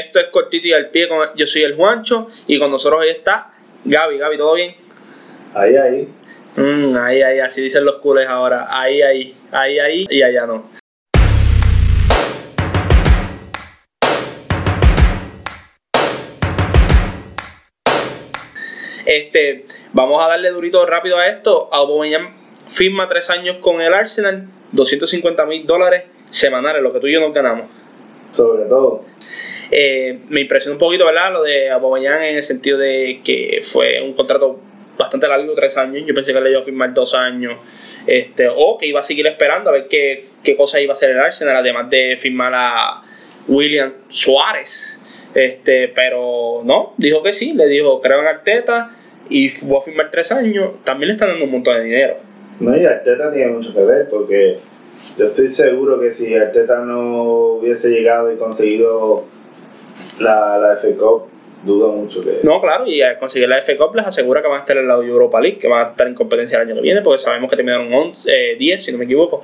[0.00, 1.06] Esto es cortito y al pie.
[1.36, 3.52] Yo soy el Juancho y con nosotros hoy está
[3.84, 4.16] Gaby.
[4.16, 4.74] Gaby, ¿todo bien?
[5.52, 6.08] Ahí, ahí.
[6.56, 8.66] Mm, ahí, ahí, así dicen los culés ahora.
[8.70, 10.70] Ahí, ahí, ahí, ahí y allá no.
[19.04, 21.68] Este, vamos a darle durito rápido a esto.
[21.74, 27.12] Aubameyang firma tres años con el Arsenal, 250 mil dólares semanales, lo que tú y
[27.12, 27.66] yo nos ganamos.
[28.30, 29.04] Sobre todo.
[29.70, 31.32] Eh, me impresionó un poquito, ¿verdad?
[31.32, 34.58] Lo de Aubameyang en el sentido de que fue un contrato
[34.98, 36.04] bastante largo, tres años.
[36.06, 37.58] Yo pensé que le iba a firmar dos años.
[38.06, 41.10] Este, o que iba a seguir esperando a ver qué, qué cosa iba a hacer
[41.10, 43.02] el Arsenal, además de firmar a
[43.48, 45.00] William Suárez.
[45.34, 48.96] Este, pero no, dijo que sí, le dijo, creo en Arteta
[49.28, 50.84] y voy a firmar tres años.
[50.84, 52.16] También le están dando un montón de dinero.
[52.58, 54.58] No, y Arteta tiene mucho que ver porque
[55.16, 57.22] yo estoy seguro que si Arteta no
[57.54, 59.24] hubiese llegado y conseguido
[60.18, 61.28] la, la F Cup,
[61.64, 62.40] dudo mucho que.
[62.42, 64.88] No, claro, y al conseguir la F Cup les asegura que van a estar en
[64.88, 67.50] la Europa League, que van a estar en competencia el año que viene, porque sabemos
[67.50, 69.42] que terminaron 11, eh, 10, si no me equivoco.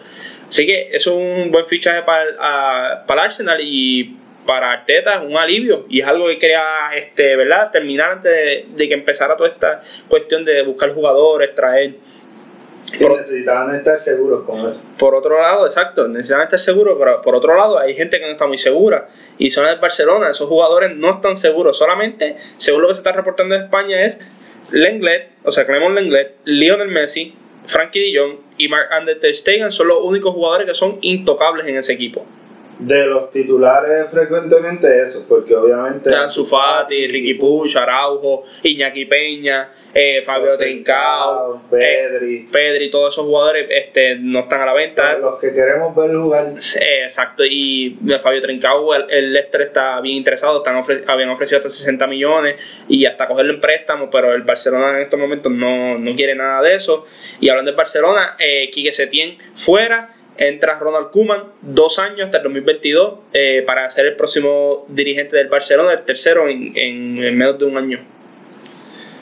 [0.48, 4.16] Así que es un buen fichaje para para el Arsenal y
[4.46, 6.62] para Arteta es un alivio y es algo que quería
[6.94, 7.70] este, ¿verdad?
[7.72, 11.94] terminar antes de que empezara toda esta cuestión de buscar jugadores, traer.
[12.92, 14.80] Sí, Por- necesitaban estar seguros con eso.
[14.98, 18.32] Por otro lado, exacto, necesitan estar seguros, pero por otro lado hay gente que no
[18.32, 19.08] está muy segura.
[19.38, 21.76] Y son el Barcelona, esos jugadores no están seguros.
[21.76, 24.20] Solamente, según lo que se está reportando en España, es
[24.72, 27.34] Lenglet, o sea, Clement Lenglet, Lionel Messi,
[27.66, 31.76] Frankie Jong y Mark Ander Ter Stegen son los únicos jugadores que son intocables en
[31.76, 32.24] ese equipo.
[32.78, 36.14] De los titulares, frecuentemente eso, porque obviamente.
[36.14, 42.48] Ansu Fati, Ricky Puig, Araujo, Iñaki Peña, eh, Fabio Trincao, eh, Pedri.
[42.52, 45.16] Pedri, todos esos jugadores este, no están a la venta.
[45.18, 46.48] Los que queremos ver jugar.
[46.80, 51.58] Eh, Exacto, y Fabio Trincao, el, el Leicester está bien interesado, están ofre- habían ofrecido
[51.60, 52.56] hasta 60 millones
[52.88, 56.60] y hasta cogerlo en préstamo, pero el Barcelona en estos momentos no, no quiere nada
[56.62, 57.06] de eso.
[57.40, 62.44] Y hablando del Barcelona, eh, Quique Setién fuera, entra Ronald Koeman, dos años hasta el
[62.44, 67.58] 2022, eh, para ser el próximo dirigente del Barcelona, el tercero en, en, en menos
[67.58, 68.16] de un año.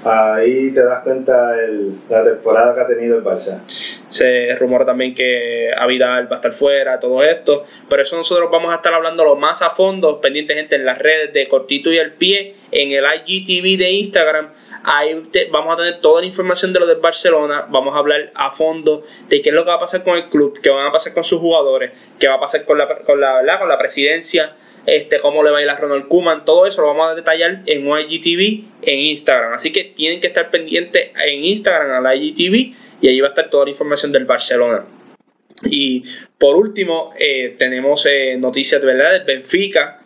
[0.04, 3.62] Ahí te das cuenta el, la temporada que ha tenido el Barça.
[4.06, 7.64] Se rumora también que Avidal va a estar fuera, todo esto.
[7.88, 11.32] Pero eso nosotros vamos a estar hablándolo más a fondo, pendiente gente en las redes
[11.32, 14.52] de Cortito y al Pie, en el IGTV de Instagram.
[14.84, 17.66] Ahí vamos a tener toda la información de lo del Barcelona.
[17.70, 20.28] Vamos a hablar a fondo de qué es lo que va a pasar con el
[20.28, 23.18] club, qué va a pasar con sus jugadores, qué va a pasar con la, con
[23.18, 26.44] la, con la presidencia, este, cómo le va a ir a Ronald Koeman.
[26.44, 29.54] Todo eso lo vamos a detallar en IGTV en Instagram.
[29.54, 33.30] Así que tienen que estar pendientes en Instagram a la IGTV y ahí va a
[33.30, 34.84] estar toda la información del Barcelona.
[35.64, 36.02] Y
[36.36, 40.00] por último, eh, tenemos eh, noticias de verdad del Benfica,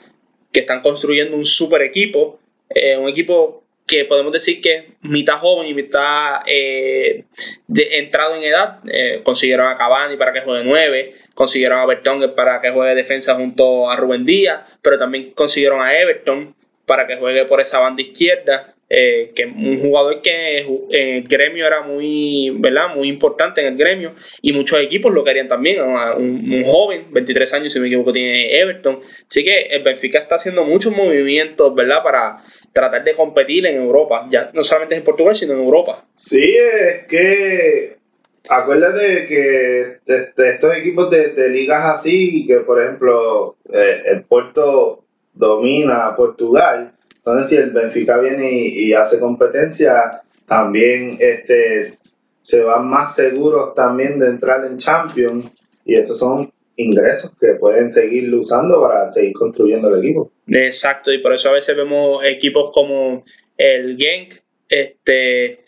[0.53, 2.39] que están construyendo un super equipo,
[2.69, 7.25] eh, un equipo que podemos decir que mitad joven y mitad eh,
[7.67, 8.79] de, entrado en edad.
[8.87, 13.35] Eh, consiguieron a Cavani para que juegue 9, consiguieron a Bertongue para que juegue defensa
[13.35, 16.55] junto a Rubén Díaz, pero también consiguieron a Everton
[16.87, 18.75] para que juegue por esa banda izquierda.
[18.91, 22.95] eh, que un jugador que en el gremio era muy, ¿verdad?
[22.95, 27.53] muy importante en el gremio y muchos equipos lo querían también, un, un joven, 23
[27.53, 32.03] años si me equivoco tiene Everton, así que el Benfica está haciendo muchos movimientos, ¿verdad?
[32.03, 32.43] Para
[32.73, 36.05] tratar de competir en Europa, ya no solamente en Portugal sino en Europa.
[36.15, 37.97] Sí, es que
[38.49, 46.93] acuérdate que estos equipos de, ligas así, que por ejemplo eh, el Porto domina Portugal,
[47.17, 51.99] entonces si el Benfica viene y, y hace competencia, también este
[52.43, 55.51] se van más seguros también de entrar en Champions
[55.85, 60.31] y esos son ingresos que pueden seguir usando para seguir construyendo el equipo.
[60.51, 63.25] Exacto, y por eso a veces vemos equipos como
[63.57, 64.35] el Genk,
[64.69, 65.61] este,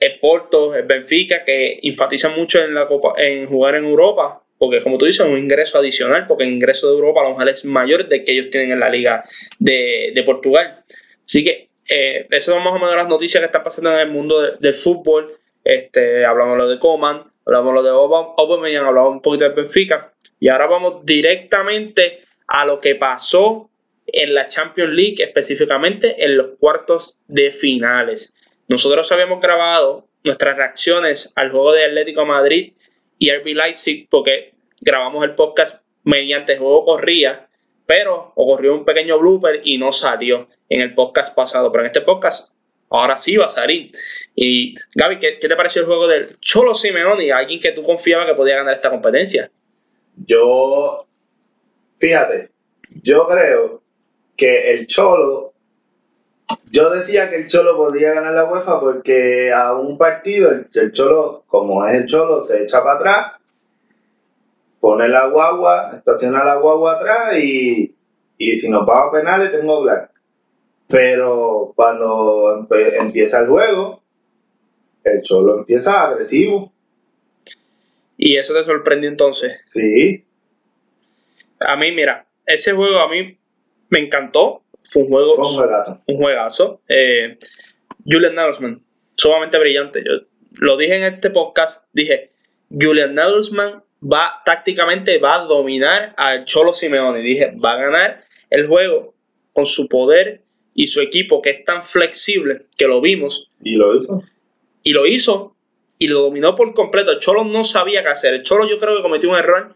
[0.00, 4.80] el Porto, el Benfica, que enfatizan mucho en, la Copa, en jugar en Europa, porque
[4.80, 7.48] como tú dices, es un ingreso adicional, porque el ingreso de Europa a lo mejor
[7.48, 9.24] es mayor del que ellos tienen en la liga
[9.58, 10.84] de, de Portugal.
[11.24, 14.08] Así que eh, eso son más o menos las noticias que están pasando en el
[14.08, 15.30] mundo de- del fútbol.
[15.64, 20.12] Este, hablamos lo de Coman, hablamos lo de Aubame- Aubameyang, hablamos un poquito del Benfica.
[20.40, 23.70] Y ahora vamos directamente a lo que pasó
[24.14, 28.34] en la Champions League, específicamente en los cuartos de finales.
[28.68, 32.72] Nosotros habíamos grabado nuestras reacciones al juego de Atlético Madrid
[33.18, 37.48] y RB Leipzig porque grabamos el podcast mediante el juego corría,
[37.86, 42.00] pero ocurrió un pequeño blooper y no salió en el podcast pasado, pero en este
[42.00, 42.54] podcast
[42.90, 43.90] ahora sí va a salir.
[44.34, 48.34] Y Gaby, ¿qué, te pareció el juego del Cholo Simeone, alguien que tú confiabas que
[48.34, 49.50] podía ganar esta competencia?
[50.16, 51.06] Yo,
[51.98, 52.50] fíjate,
[53.02, 53.83] yo creo
[54.36, 55.52] que el Cholo,
[56.70, 61.44] yo decía que el Cholo podía ganar la UEFA porque a un partido el, Cholo,
[61.46, 63.32] como es el Cholo, se echa para atrás,
[64.80, 67.94] pone la guagua, estaciona la guagua atrás y,
[68.38, 70.10] si nos va a penales tengo black.
[70.88, 72.66] Pero cuando
[73.00, 74.02] empieza el juego,
[75.02, 76.72] el Cholo empieza agresivo.
[78.16, 79.60] ¿Y eso te sorprendió entonces?
[79.64, 80.24] Sí.
[81.60, 83.38] A mí, mira, ese juego a mí
[83.88, 84.62] me encantó.
[84.82, 85.36] Fue un juego.
[85.36, 86.02] un juegazo.
[86.06, 86.80] Un juegazo.
[86.88, 87.38] Eh,
[88.04, 88.82] Julian Nagelsmann,
[89.16, 90.02] sumamente brillante.
[90.04, 91.86] Yo lo dije en este podcast.
[91.92, 92.32] Dije,
[92.70, 97.20] Julian Nagelsmann va tácticamente va a dominar al Cholo Simeone.
[97.20, 99.14] Dije, va a ganar el juego
[99.52, 100.42] con su poder
[100.74, 103.48] y su equipo que es tan flexible que lo vimos.
[103.62, 104.22] Y lo hizo.
[104.82, 105.56] Y lo hizo
[105.98, 107.12] y lo dominó por completo.
[107.12, 108.34] El Cholo no sabía qué hacer.
[108.34, 109.74] El Cholo yo creo que cometió un error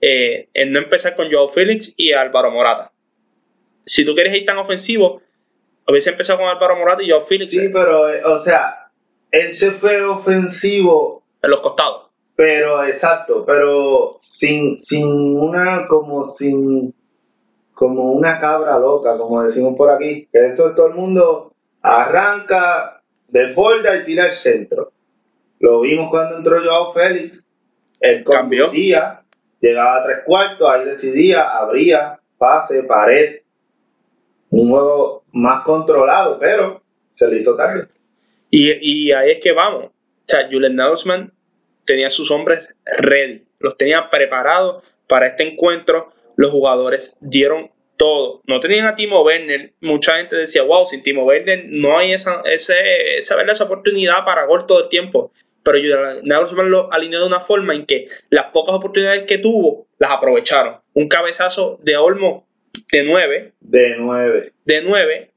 [0.00, 2.92] eh, en no empezar con Joao Félix y Álvaro Morata.
[3.84, 5.22] Si tú quieres ir tan ofensivo,
[5.86, 7.52] hubiese empezado con Álvaro Morata y Joao Félix.
[7.52, 8.90] Sí, pero, eh, o sea,
[9.30, 11.22] él se fue ofensivo.
[11.42, 12.08] En los costados.
[12.36, 16.94] Pero, exacto, pero sin, sin una, como sin,
[17.74, 20.28] como una cabra loca, como decimos por aquí.
[20.32, 21.52] Que eso es todo el mundo
[21.82, 24.92] arranca, desborda y tira al centro.
[25.60, 27.44] Lo vimos cuando entró Joao Félix.
[28.00, 29.22] Él conducía,
[29.60, 33.37] llegaba a tres cuartos, ahí decidía, abría, pase, pared.
[34.50, 37.88] Un juego más controlado, pero se le hizo tarde.
[38.50, 39.84] Y, ahí es que vamos.
[39.84, 39.92] O
[40.26, 41.32] sea, Julian Nagelsmann
[41.84, 42.68] tenía sus hombres
[42.98, 46.12] ready, los tenía preparados para este encuentro.
[46.36, 48.42] Los jugadores dieron todo.
[48.46, 49.74] No tenían a Timo Werner.
[49.80, 54.46] Mucha gente decía, wow, sin Timo Werner no hay esa, ese, esa, esa oportunidad para
[54.46, 55.32] gol todo el tiempo
[55.68, 60.10] pero Nagelsmann lo alineó de una forma en que las pocas oportunidades que tuvo las
[60.12, 60.78] aprovecharon.
[60.94, 62.47] Un cabezazo de Olmo
[62.92, 63.52] de 9.
[63.60, 64.52] De 9.
[64.64, 65.30] De 9.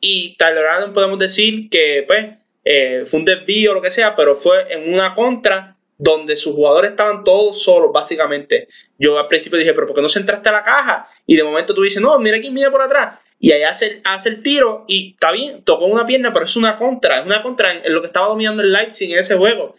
[0.00, 2.26] Y Tyler podemos decir que pues
[2.64, 6.54] eh, fue un desvío o lo que sea, pero fue en una contra donde sus
[6.54, 8.66] jugadores estaban todos solos, básicamente.
[8.98, 11.08] Yo al principio dije, pero ¿por qué no se entraste a la caja?
[11.26, 14.28] Y de momento tú dices, no, mira aquí, mira por atrás y ahí hace, hace
[14.28, 17.72] el tiro y está bien, tocó una pierna, pero es una contra, es una contra
[17.72, 19.74] en, lo que estaba dominando el Leipzig en ese juego.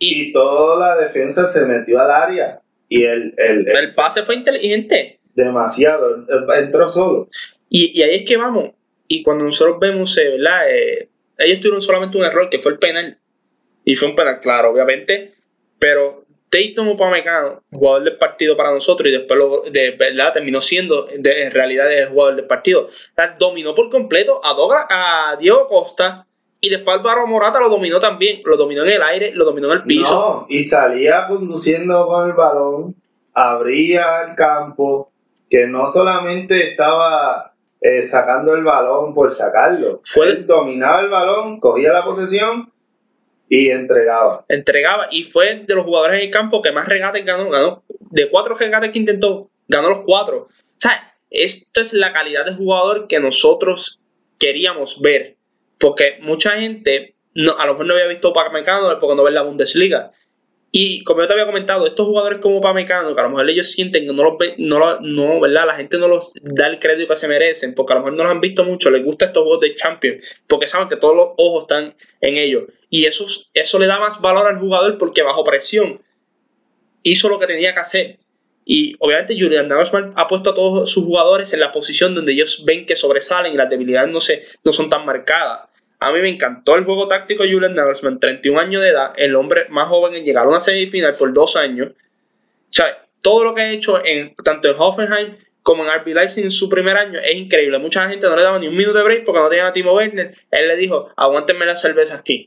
[0.00, 5.20] Y, toda la defensa se metió al área y el, el, pase fue inteligente.
[5.36, 7.28] Demasiado, entró solo.
[7.68, 8.70] Y, ahí es que vamos,
[9.06, 10.70] y cuando nosotros vemos, eh, ¿verdad?
[10.70, 13.18] Eh, ellos tuvieron solamente un error, que fue el penal.
[13.84, 15.34] Y fue un penal, claro, obviamente.
[15.78, 19.38] Pero Dayton Upamecano, jugador del partido para nosotros y después
[19.72, 22.88] de verdad terminó siendo en realidad el jugador del partido.
[23.38, 26.26] dominó por completo a, Doga, a Diego Costa
[26.60, 29.78] y después Álvaro Morata lo dominó también, lo dominó en el aire, lo dominó en
[29.78, 30.14] el piso.
[30.14, 32.94] No, y salía conduciendo con el balón,
[33.34, 35.10] abría el campo,
[35.48, 41.92] que no solamente estaba eh, sacando el balón por sacarlo, fue dominaba el balón, cogía
[41.92, 42.72] la posesión
[43.48, 44.44] y entregaba.
[44.48, 45.08] Entregaba.
[45.10, 47.48] Y fue de los jugadores en el campo que más regates ganó.
[47.48, 50.48] Ganó de cuatro regates que intentó, ganó los cuatro.
[50.48, 54.00] O sea, esto es la calidad de jugador que nosotros
[54.38, 55.36] queríamos ver.
[55.78, 59.42] Porque mucha gente no, a lo mejor no había visto Pamecano porque no ve la
[59.42, 60.10] Bundesliga.
[60.78, 63.72] Y como yo te había comentado, estos jugadores como Pamecano, que a lo mejor ellos
[63.72, 65.64] sienten que no los no, no, ¿verdad?
[65.66, 68.24] La gente no los da el crédito que se merecen, porque a lo mejor no
[68.24, 71.28] los han visto mucho, les gusta estos juegos de Champions, porque saben que todos los
[71.38, 72.64] ojos están en ellos.
[72.90, 73.24] Y eso,
[73.54, 76.02] eso le da más valor al jugador porque bajo presión
[77.02, 78.18] hizo lo que tenía que hacer.
[78.66, 82.66] Y obviamente Julian Nagelsmann ha puesto a todos sus jugadores en la posición donde ellos
[82.66, 85.65] ven que sobresalen y las debilidades no, se, no son tan marcadas.
[85.98, 89.34] A mí me encantó el juego táctico de Julian Nagelsmann, 31 años de edad, el
[89.34, 91.88] hombre más joven en llegar a una semifinal por dos años.
[91.88, 92.82] O
[93.22, 96.68] todo lo que ha hecho en, tanto en Hoffenheim como en RB Leipzig en su
[96.68, 97.78] primer año es increíble.
[97.78, 99.94] Mucha gente no le daba ni un minuto de break porque no tenían a Timo
[99.94, 100.32] Werner.
[100.52, 102.46] Él le dijo, aguántenme las cervezas aquí.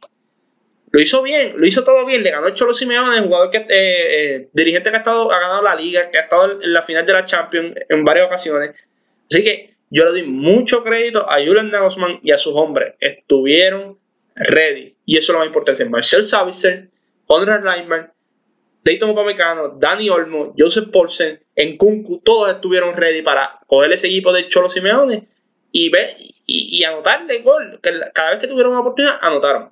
[0.91, 2.24] Lo hizo bien, lo hizo todo bien.
[2.24, 5.62] Le ganó el Cholo Simeone, jugador que, eh, eh, dirigente que ha, estado, ha ganado
[5.62, 8.72] la liga, que ha estado en la final de la Champions en varias ocasiones.
[9.29, 12.96] Así que yo le doy mucho crédito a Julian Nagelsmann y a sus hombres.
[13.00, 13.98] Estuvieron
[14.36, 14.96] ready.
[15.05, 15.86] Y eso es lo más importante.
[15.86, 16.89] Marcel Savitzer,
[17.25, 18.12] Conrad Reimer,
[18.84, 21.39] Dayton Upamecano, Dani Olmo, Joseph Paulsen,
[21.77, 25.27] Kunku, todos estuvieron ready para coger ese equipo de Cholo Simeone
[25.72, 26.15] y, ver,
[26.46, 27.79] y, anotarle gol.
[28.13, 29.72] cada vez que tuvieron una oportunidad, anotaron.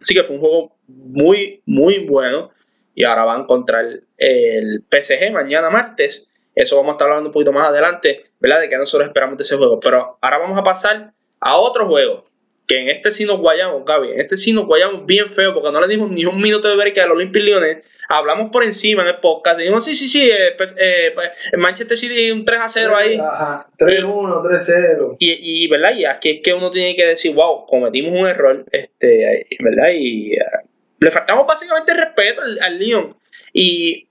[0.00, 2.50] Así que fue un juego muy, muy bueno.
[2.94, 6.32] Y ahora van contra el, el PSG mañana martes.
[6.58, 8.60] Eso vamos a estar hablando un poquito más adelante, ¿verdad?
[8.60, 9.78] De que nosotros esperamos de ese juego.
[9.78, 12.24] Pero ahora vamos a pasar a otro juego
[12.66, 15.70] que en este sí nos guayamos, Gaby, en este sí nos guayamos bien feo porque
[15.70, 19.02] no le dimos ni un minuto de ver que al Olympic Lyonnais hablamos por encima
[19.02, 19.58] en el podcast.
[19.58, 22.96] Dijimos, sí, sí, sí, eh, pues, eh, pues, en Manchester City un 3 a 0
[22.96, 23.16] ahí.
[23.16, 25.16] Ajá, 3-1, 3-0.
[25.18, 25.92] Y, y, ¿verdad?
[25.96, 29.90] Y aquí es que uno tiene que decir, wow, cometimos un error, este, ¿verdad?
[29.94, 30.68] Y uh,
[31.00, 33.16] le faltamos básicamente respeto al, al Lyon.
[33.52, 34.07] Y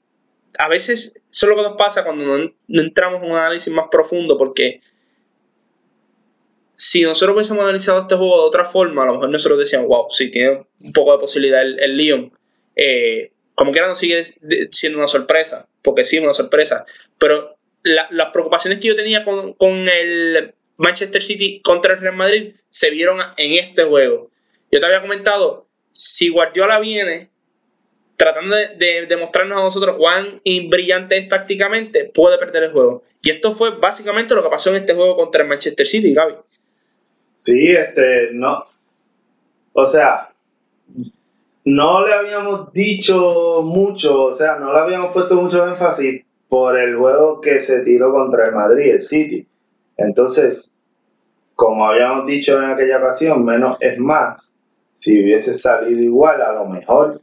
[0.58, 3.88] a veces eso es lo que nos pasa cuando no, entramos en un análisis más
[3.92, 4.82] profundo porque
[6.76, 10.08] si nosotros hubiésemos analizado este juego de otra forma, a lo mejor nosotros decíamos, wow,
[10.12, 12.32] sí, tiene un poco de posibilidad el, el Lyon.
[12.76, 14.24] Eh, como quiera no sigue
[14.70, 16.86] siendo una sorpresa, porque sí una sorpresa.
[17.18, 22.16] Pero la, las preocupaciones que yo tenía con, con, el Manchester City contra el Real
[22.16, 24.30] Madrid se vieron en este juego.
[24.72, 27.32] Yo te había comentado, si Guardiola viene
[28.18, 33.04] tratando de, de demostrarnos a nosotros cuán brillante es tácticamente, puede perder el juego.
[33.22, 36.34] Y esto fue básicamente lo que pasó en este juego contra el Manchester City, Gaby.
[37.36, 38.60] Sí, este, no.
[39.74, 40.30] O sea,
[41.64, 46.96] no le habíamos dicho mucho, o sea, no le habíamos puesto mucho énfasis por el
[46.96, 49.46] juego que se tiró contra el Madrid, el City.
[49.98, 50.74] Entonces,
[51.54, 54.52] como habíamos dicho en aquella ocasión, menos es más.
[54.98, 57.22] Si hubiese salido igual, a lo mejor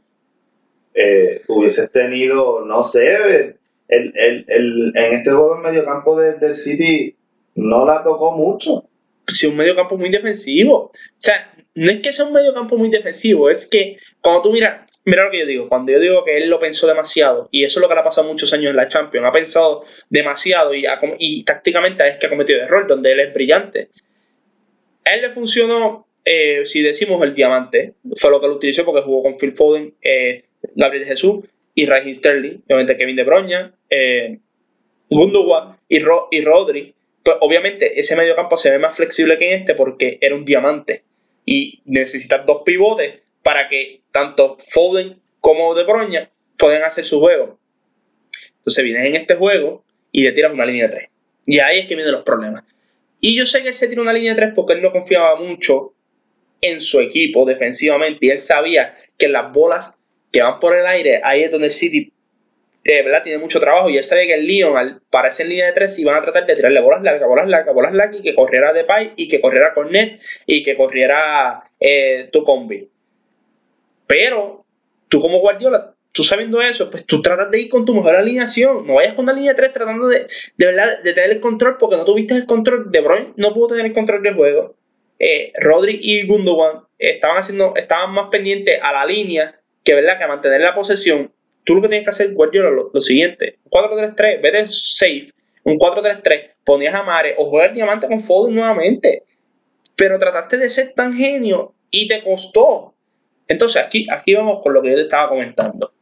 [0.95, 3.15] eh, hubieses tenido, no sé,
[3.87, 7.15] el, el, el, en este juego en medio campo de, del City
[7.55, 8.87] no la tocó mucho
[9.27, 10.75] si un medio campo muy defensivo.
[10.75, 14.51] O sea, no es que sea un medio campo muy defensivo, es que cuando tú
[14.51, 17.63] miras, mira lo que yo digo, cuando yo digo que él lo pensó demasiado, y
[17.63, 20.73] eso es lo que le ha pasado muchos años en la Champions, ha pensado demasiado
[20.73, 20.85] y,
[21.19, 23.89] y tácticamente es que ha cometido error, donde él es brillante.
[25.03, 29.01] A él le funcionó, eh, si decimos el diamante, fue lo que lo utilizó porque
[29.01, 34.39] jugó con Phil Foden, eh, Gabriel Jesús y Raheem Sterling, obviamente Kevin De Bruyne, eh,
[35.09, 36.95] Gundogan y, Ro y Rodri
[37.25, 40.45] pues obviamente ese medio campo se ve más flexible que en este porque era un
[40.45, 41.03] diamante.
[41.43, 47.57] Y necesitas dos pivotes para que tanto Foden como De Bruyne puedan hacer su juego.
[48.57, 51.09] Entonces vienes en este juego y te tiras una línea de tres.
[51.47, 52.63] Y ahí es que vienen los problemas.
[53.19, 55.35] Y yo sé que él se tira una línea de tres porque él no confiaba
[55.35, 55.93] mucho
[56.61, 58.27] en su equipo defensivamente.
[58.27, 59.97] Y él sabía que las bolas
[60.35, 62.11] que van por el aire, ahí es donde el City
[62.83, 65.67] de verdad tiene mucho trabajo y él sabía que el Lyon al pararse en línea
[65.67, 68.35] de tres iban a tratar de tirarle bolas largas, bolas largas, bolas largas y que
[68.35, 72.89] corriera Depay y que corriera Cornet y que corriera eh, tu combi.
[74.07, 74.65] Pero
[75.07, 78.85] tú como Guardiola, tú sabiendo eso, pues tú tratas de ir con tu mejor alineación.
[78.85, 80.27] No vayas con la línea de tres tratando de,
[80.57, 82.91] de verdad de tener el control porque no tuviste el control.
[82.91, 84.75] De Bruyne no pudo tener el control del juego.
[85.17, 90.27] Eh, Rodri y Gundogan estaban haciendo, estaban más pendientes a la línea que verdad que
[90.27, 91.31] mantener la posesión
[91.65, 95.31] tú lo que tienes que hacer, Guardiola, lo, lo siguiente: 4-3-3, vete safe,
[95.63, 99.23] un 4-3-3, ponías a Mare o juegas diamante con Foden nuevamente.
[99.97, 102.93] Pero trataste de ser tan genio y te costó.
[103.47, 105.93] Entonces, aquí, aquí vamos con lo que yo te estaba comentando.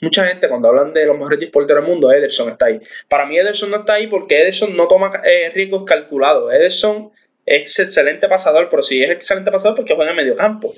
[0.00, 2.80] Mucha gente cuando hablan de los mejores porteros del mundo, Ederson está ahí.
[3.08, 6.52] Para mí Ederson no está ahí porque Ederson no toma eh, riesgos calculados.
[6.52, 7.12] Ederson
[7.44, 10.72] es excelente pasador, pero si es excelente pasador porque juega en medio campo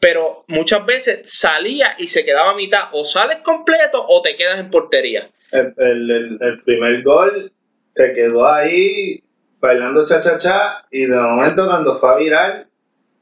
[0.00, 2.84] pero muchas veces salía y se quedaba a mitad.
[2.92, 5.30] O sales completo o te quedas en portería.
[5.50, 7.52] El, el, el, primer gol
[7.92, 9.22] se quedó ahí
[9.60, 12.66] bailando cha-cha-cha y de momento cuando fue a virar,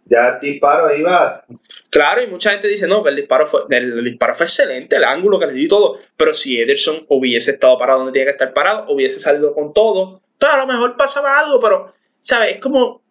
[0.05, 1.45] ya el disparo iba.
[1.91, 5.39] Claro, y mucha gente dice, no, el disparo fue, el, disparo fue excelente, el ángulo
[5.39, 8.87] que le di todo, pero si Ederson hubiese estado parado donde tiene que estar parado,
[8.89, 12.57] hubiese salido con todo, pues a lo mejor pasaba algo, pero, ¿sabes?
[12.57, 13.03] Es como,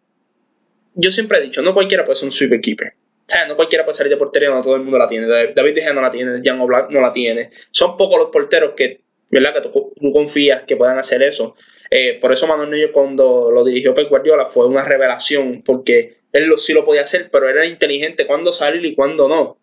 [0.93, 2.93] yo siempre he dicho, no cualquiera puede ser un sweep keeper.
[3.27, 5.27] O sea, no cualquiera puede salir de portería, no todo el mundo la tiene.
[5.27, 7.49] David De no la tiene, Jan Oblak no la tiene.
[7.71, 9.01] Son pocos los porteros que,
[9.31, 9.55] ¿verdad?
[9.55, 11.55] que tú, confías que puedan hacer eso.
[11.89, 16.53] Eh, por eso Manuel Neuer cuando lo dirigió Pep Guardiola fue una revelación, porque él
[16.57, 19.57] sí lo podía hacer, pero era inteligente cuándo salir y cuándo no.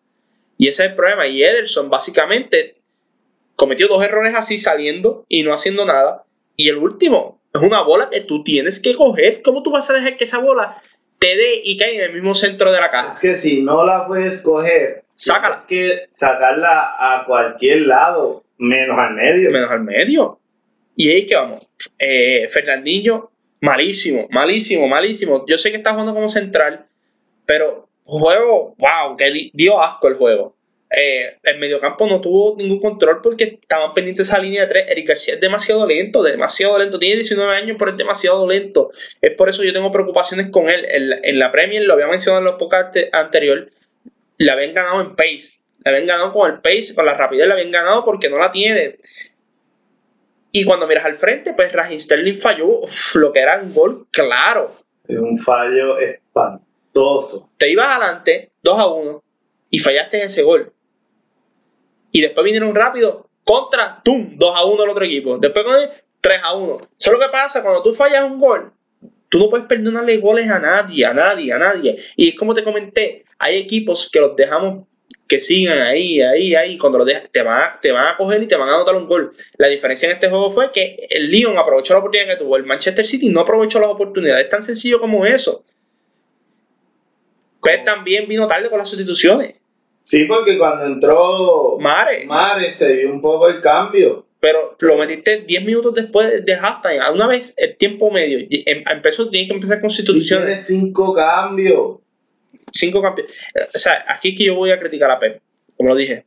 [0.59, 1.29] Y ese es el problema.
[1.29, 2.77] Y Ederson básicamente
[3.55, 6.25] cometió dos errores así saliendo y no haciendo nada.
[6.57, 9.43] Y el último es una bola que tú tienes que coger.
[9.43, 10.83] ¿Cómo tú vas a dejar que esa bola
[11.23, 13.13] te dé y cae en el mismo centro de la caja.
[13.13, 15.65] Es que si no la puedes coger, sácala.
[15.69, 19.53] Tienes que sacarla a cualquier lado, menos al medio.
[19.53, 20.41] Menos al medio.
[20.97, 21.65] Y ahí que vamos.
[21.97, 25.47] Eh, Fernandinho, malísimo, malísimo, malísimo.
[25.47, 26.87] Yo sé que está jugando como central,
[27.47, 30.57] pero juego, wow, que dio asco el juego.
[30.95, 34.85] Eh, el mediocampo no tuvo ningún control porque estaban pendientes de esa línea de tres.
[34.89, 36.99] Eric García es demasiado lento, demasiado lento.
[36.99, 38.91] Tiene 19 años, pero es demasiado lento.
[39.23, 40.85] Es por eso yo tengo preocupaciones con él.
[40.85, 43.73] En, la Premier, lo había mencionado en los podcasts anteriores,
[44.37, 45.63] la habían ganado en pace.
[45.83, 48.53] La habían ganado con el pace, con la rapidez, la habían ganado porque no la
[48.53, 48.99] tiene.
[50.53, 52.83] Y cuando miras al frente, pues Raheem Sterling falló
[53.15, 54.71] lo que era un gol claro.
[55.09, 57.51] Es un fallo espantoso.
[57.57, 59.23] Te ibas adelante 2 a 1
[59.71, 60.71] y fallaste ese gol.
[62.13, 64.37] Y después vinieron rápido contra, ¡tum!
[64.37, 65.39] 2 a 1 el otro equipo.
[65.39, 65.77] Después con
[66.21, 66.77] 3 a 1.
[66.77, 68.73] Eso es lo que pasa cuando tú fallas un gol.
[69.29, 71.97] Tú no puedes perdonarle goles a nadie, a nadie, a nadie.
[72.17, 74.87] Y es como te comenté, hay equipos que los dejamos
[75.27, 76.77] que sigan ahí, ahí, ahí.
[76.77, 78.95] Cuando los dejas, te van, a, te van a coger y te van a anotar
[78.95, 79.35] un gol.
[79.57, 82.59] La diferencia en este juego fue que el Lyon aprovechó la oportunidad que tuvo.
[82.59, 84.45] El Manchester City no aprovechó las oportunidades.
[84.45, 85.65] Es tan sencillo como eso.
[87.63, 89.55] Pep también vino tarde con las sustituciones.
[90.03, 94.27] Sí, porque cuando entró Mare, Mare se vio un poco el cambio.
[94.41, 96.99] pero lo metiste 10 minutos después de halftime.
[97.15, 100.67] Una vez el tiempo medio em- empezó, tienes que empezar con sustituciones.
[100.67, 101.99] cinco cambios.
[102.73, 103.33] Cinco campeones.
[103.75, 105.41] O sea, aquí es que yo voy a criticar a Pep.
[105.77, 106.25] Como lo dije,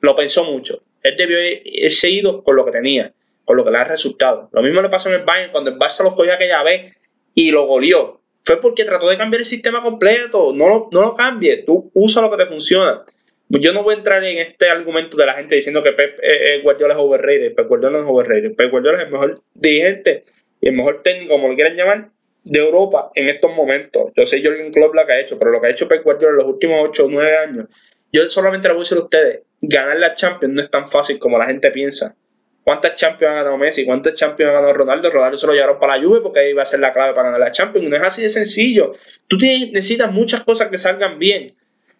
[0.00, 0.82] lo pensó mucho.
[1.02, 3.12] Él debió irse ido con lo que tenía,
[3.44, 4.48] con lo que le ha resultado.
[4.52, 6.94] Lo mismo le pasó en el Bayern cuando el Barça lo cogió aquella vez
[7.34, 8.20] y lo goleó.
[8.44, 10.52] Fue porque trató de cambiar el sistema completo.
[10.54, 11.64] No lo, no lo cambie.
[11.64, 13.02] Tú usa lo que te funciona.
[13.48, 16.18] Yo no voy a entrar en este argumento de la gente diciendo que Pep
[16.64, 17.54] Guardiola es overrated.
[17.54, 18.56] Pep Guardiola no es overrated.
[18.56, 20.24] Pep Guardiola es el mejor dirigente
[20.60, 22.08] y el mejor técnico, como lo quieran llamar,
[22.42, 24.10] de Europa en estos momentos.
[24.16, 26.32] Yo sé Jürgen Klopp lo que ha hecho, pero lo que ha hecho Pep Guardiola
[26.32, 27.66] en los últimos 8 o 9 años,
[28.12, 31.18] yo solamente le voy a decir a ustedes, ganar la Champions no es tan fácil
[31.18, 32.16] como la gente piensa.
[32.64, 33.84] ¿Cuántas Champions ha ganado Messi?
[33.84, 35.08] ¿Cuántas Champions ha ganado Ronaldo?
[35.08, 37.28] Ronaldo se lo llevaron para la Juve porque ahí va a ser la clave para
[37.30, 37.88] ganar la Champions.
[37.88, 38.90] No es así de sencillo.
[39.28, 41.54] Tú tienes- necesitas muchas cosas que salgan bien.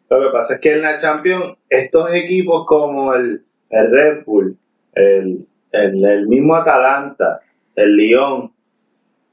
[0.09, 4.57] Lo que pasa es que en la Champions, estos equipos como el, el Red Bull,
[4.93, 7.41] el, el, el mismo Atalanta,
[7.75, 8.53] el Lyon,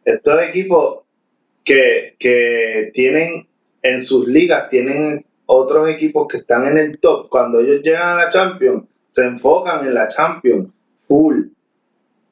[0.04, 1.04] estos equipos
[1.64, 3.48] que, que tienen
[3.82, 8.26] en sus ligas, tienen otros equipos que están en el top, cuando ellos llegan a
[8.26, 10.70] la Champions, se enfocan en la Champions
[11.08, 11.48] full.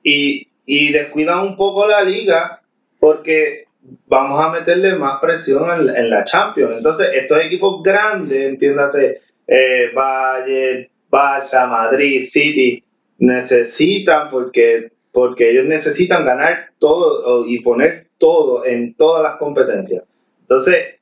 [0.03, 2.62] Y, y descuidan un poco la liga
[3.00, 3.65] porque
[4.08, 6.74] vamos a meterle más presión en, en la Champions.
[6.78, 12.84] Entonces, estos equipos grandes, entiéndase, eh, Bayern, Barça, Madrid, City,
[13.20, 20.04] necesitan porque, porque ellos necesitan ganar todo y poner todo en todas las competencias.
[20.42, 20.96] Entonces,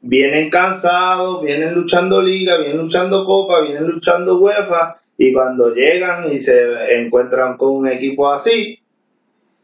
[0.00, 6.38] vienen cansados, vienen luchando liga, vienen luchando copa, vienen luchando UEFA y cuando llegan y
[6.38, 8.80] se encuentran con un equipo así,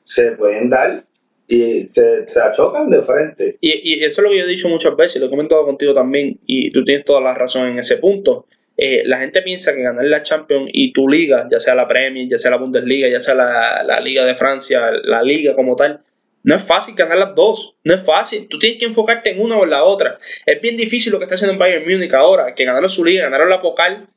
[0.00, 1.04] se pueden dar
[1.50, 3.58] y se, se achocan de frente.
[3.60, 5.92] Y, y eso es lo que yo he dicho muchas veces, lo he comentado contigo
[5.92, 8.46] también, y tú tienes toda la razón en ese punto.
[8.76, 12.28] Eh, la gente piensa que ganar la Champions y tu liga, ya sea la Premier,
[12.28, 16.00] ya sea la Bundesliga, ya sea la, la Liga de Francia, la Liga como tal,
[16.44, 18.48] no es fácil ganar las dos, no es fácil.
[18.48, 20.18] Tú tienes que enfocarte en una o en la otra.
[20.46, 23.24] Es bien difícil lo que está haciendo en Bayern Múnich ahora, que ganaron su liga,
[23.24, 24.08] ganaron la Pocal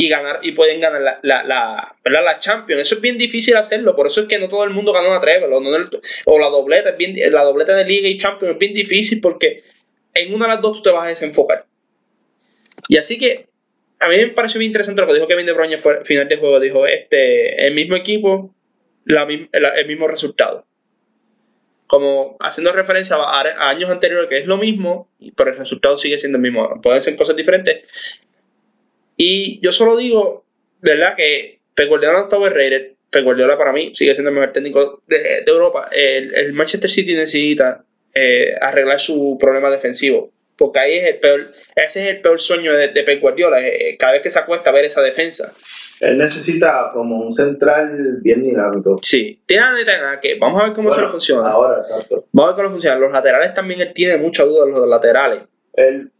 [0.00, 2.80] y ganar y pueden ganar la, la, la, la Champions.
[2.80, 5.20] Eso es bien difícil hacerlo, por eso es que no todo el mundo gana una
[5.20, 5.54] treble
[6.24, 9.62] o, la dobleta, es bien, la dobleta de Liga y Champions es bien difícil porque
[10.14, 11.66] en una de las dos tú te vas a desenfocar.
[12.88, 13.44] Y así que
[13.98, 16.28] a mí me pareció bien interesante lo que dijo Kevin De Bruyne fue al final
[16.28, 16.60] del juego.
[16.60, 18.54] Dijo, este, el mismo equipo,
[19.04, 20.64] el mismo resultado.
[21.86, 26.36] Como haciendo referencia a años anteriores que es lo mismo, pero el resultado sigue siendo
[26.36, 26.80] el mismo.
[26.80, 27.86] Pueden ser cosas diferentes.
[29.22, 30.46] Y yo solo digo,
[30.80, 31.14] ¿verdad?
[31.14, 32.92] Que Pep Guardiola no está overrated.
[33.10, 35.90] Pep Guardiola para mí sigue siendo el mejor técnico de, de Europa.
[35.92, 40.30] El, el Manchester City necesita eh, arreglar su problema defensivo.
[40.56, 41.40] Porque ahí es el peor,
[41.76, 43.66] ese es el peor sueño de, de Pep Guardiola.
[43.66, 45.54] eh, cada vez que se acuesta a ver esa defensa.
[46.00, 48.96] Él necesita como un central bien dinámico.
[49.02, 51.50] Sí, tiene a que vamos a ver cómo se le funciona.
[51.50, 52.24] Ahora, exacto.
[52.32, 52.96] Vamos a ver cómo funciona.
[52.98, 55.42] Los laterales también él tiene mucha duda de los laterales.
[55.74, 56.10] Él,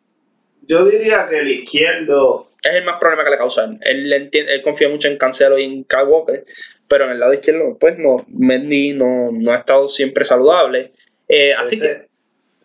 [0.67, 3.65] yo diría que el izquierdo, Es el más problema que le causa.
[3.65, 3.79] él.
[3.83, 6.45] Él, entiende- él confía mucho en Cancelo y en Kyle Walker,
[6.89, 8.25] pero en el lado izquierdo, pues no.
[8.29, 10.93] Mendy no, no ha estado siempre saludable.
[11.29, 12.09] Eh, así que,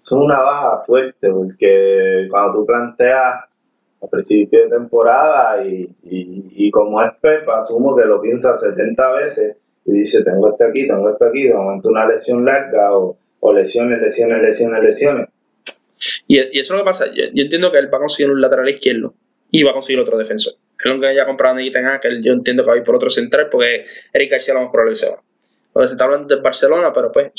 [0.02, 3.46] es una baja fuerte porque cuando tú planteas
[4.02, 9.12] a principio de temporada y, y, y como es Pep, asumo que lo piensa 70
[9.14, 9.56] veces
[9.86, 13.54] y dice, tengo este aquí, tengo este aquí, de momento una lesión larga o, o
[13.54, 15.30] lesiones, lesiones, lesiones, lesiones.
[16.28, 17.06] y, y eso es lo que pasa.
[17.08, 19.14] Yo, yo entiendo que él va a conseguir un lateral izquierdo
[19.56, 20.54] y va a conseguir otro defensor.
[20.78, 23.10] Es lo que haya comprado Ethan que yo entiendo que va a ir por otro
[23.10, 25.22] central porque Eric García lo más probable se va.
[25.74, 27.32] Ahora se está hablando del Barcelona, pero pues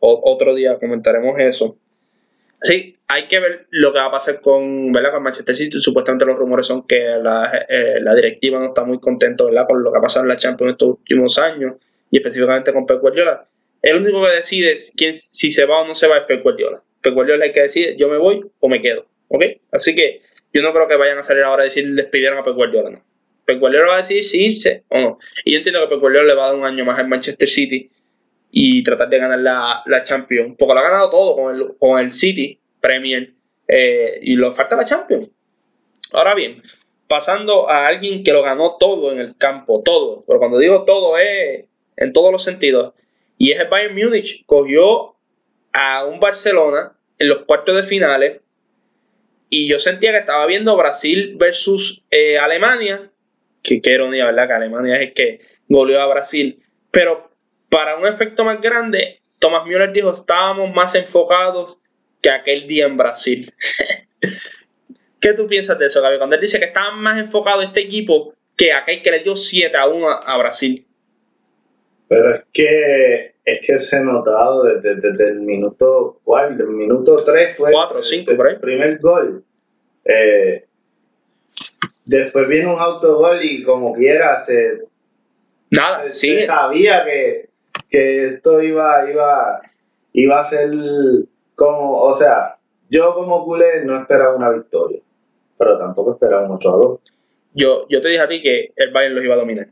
[0.00, 1.76] otro día comentaremos eso.
[2.60, 5.12] Sí, hay que ver lo que va a pasar con, ¿verdad?
[5.12, 5.78] con Manchester City.
[5.78, 9.66] Supuestamente los rumores son que la, eh, la directiva no está muy contento ¿verdad?
[9.68, 11.74] con lo que ha pasado en la Champions estos últimos años
[12.10, 13.46] y específicamente con Pep Guardiola.
[13.80, 16.82] El único que decide quién, si se va o no se va es Pep Guardiola.
[17.00, 19.06] Pep Guardiola es el que decide, yo me voy o me quedo.
[19.28, 19.44] ¿Ok?
[19.70, 20.20] Así que
[20.54, 22.90] yo no creo que vayan a salir ahora a decir despidieron a Pep Guardiola.
[22.90, 23.02] No.
[23.44, 25.18] Pep va a decir si irse o no.
[25.44, 27.90] Y yo entiendo que Pep le va a dar un año más al Manchester City
[28.50, 30.54] y tratar de ganar la, la Champions.
[30.56, 33.32] Porque lo ha ganado todo con el, con el City, Premier
[33.66, 35.28] eh, y lo falta la Champions.
[36.12, 36.62] Ahora bien,
[37.08, 41.18] pasando a alguien que lo ganó todo en el campo, todo, pero cuando digo todo
[41.18, 41.64] es
[41.96, 42.94] en todos los sentidos,
[43.38, 45.16] y es el Bayern Múnich, cogió
[45.72, 48.40] a un Barcelona en los cuartos de finales
[49.48, 53.10] y yo sentía que estaba viendo Brasil versus eh, Alemania,
[53.62, 54.46] que qué ¿verdad?
[54.46, 57.30] Que Alemania es el que goleó a Brasil, pero
[57.68, 61.78] para un efecto más grande, Thomas Müller dijo, estábamos más enfocados
[62.20, 63.52] que aquel día en Brasil.
[65.20, 66.18] ¿Qué tú piensas de eso, Gaby?
[66.18, 69.76] Cuando él dice que estaba más enfocado este equipo que aquel que le dio 7
[69.76, 70.86] a 1 a, Brasil.
[72.08, 76.58] Pero es que es que se ha notado desde, el minuto ¿cuál?
[76.60, 78.54] El minuto 3 fue 4 5 por ahí.
[78.54, 79.44] el primer gol.
[80.04, 80.64] Eh,
[82.04, 84.76] después viene un autogol y como quiera se
[85.70, 87.48] nada, se, sabía que,
[87.90, 89.60] que esto iba, iba,
[90.12, 90.70] iba a ser
[91.54, 92.56] como, o sea,
[92.88, 95.00] yo como culé no esperaba una victoria,
[95.58, 97.00] pero tampoco esperaba un 8 a 2.
[97.54, 99.68] Yo, yo te dije a ti que el Bayern los iba a dominar.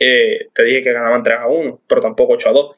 [0.00, 2.76] Te dije que ganaban 3 a 1, pero tampoco 8 a 2.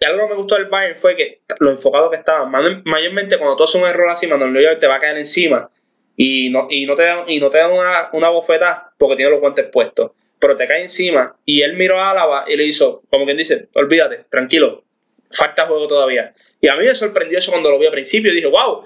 [0.00, 2.50] Y algo que me gustó del Bayern fue que lo enfocado que estaban,
[2.84, 5.70] mayormente cuando tú haces un error así, Manuel Neuer te va a caer encima
[6.16, 9.40] y no, y no te dan, y no te una, una bofeta porque tiene los
[9.40, 11.36] guantes puestos, pero te cae encima.
[11.44, 14.84] Y él miró a Álava y le hizo, como quien dice, olvídate, tranquilo,
[15.30, 16.32] falta juego todavía.
[16.60, 18.32] Y a mí me sorprendió eso cuando lo vi al principio.
[18.32, 18.84] Dije, wow,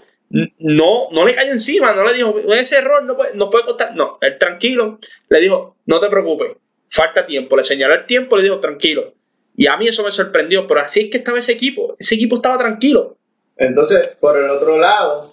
[0.58, 3.94] no, no le cayó encima, no le dijo, ese error no puede, no puede costar.
[3.94, 6.52] No, él tranquilo, le dijo, no te preocupes,
[6.88, 7.56] falta tiempo.
[7.56, 9.14] Le señaló el tiempo, le dijo, tranquilo.
[9.56, 11.96] Y a mí eso me sorprendió, pero así es que estaba ese equipo.
[11.98, 13.16] Ese equipo estaba tranquilo.
[13.56, 15.30] Entonces, por el otro lado,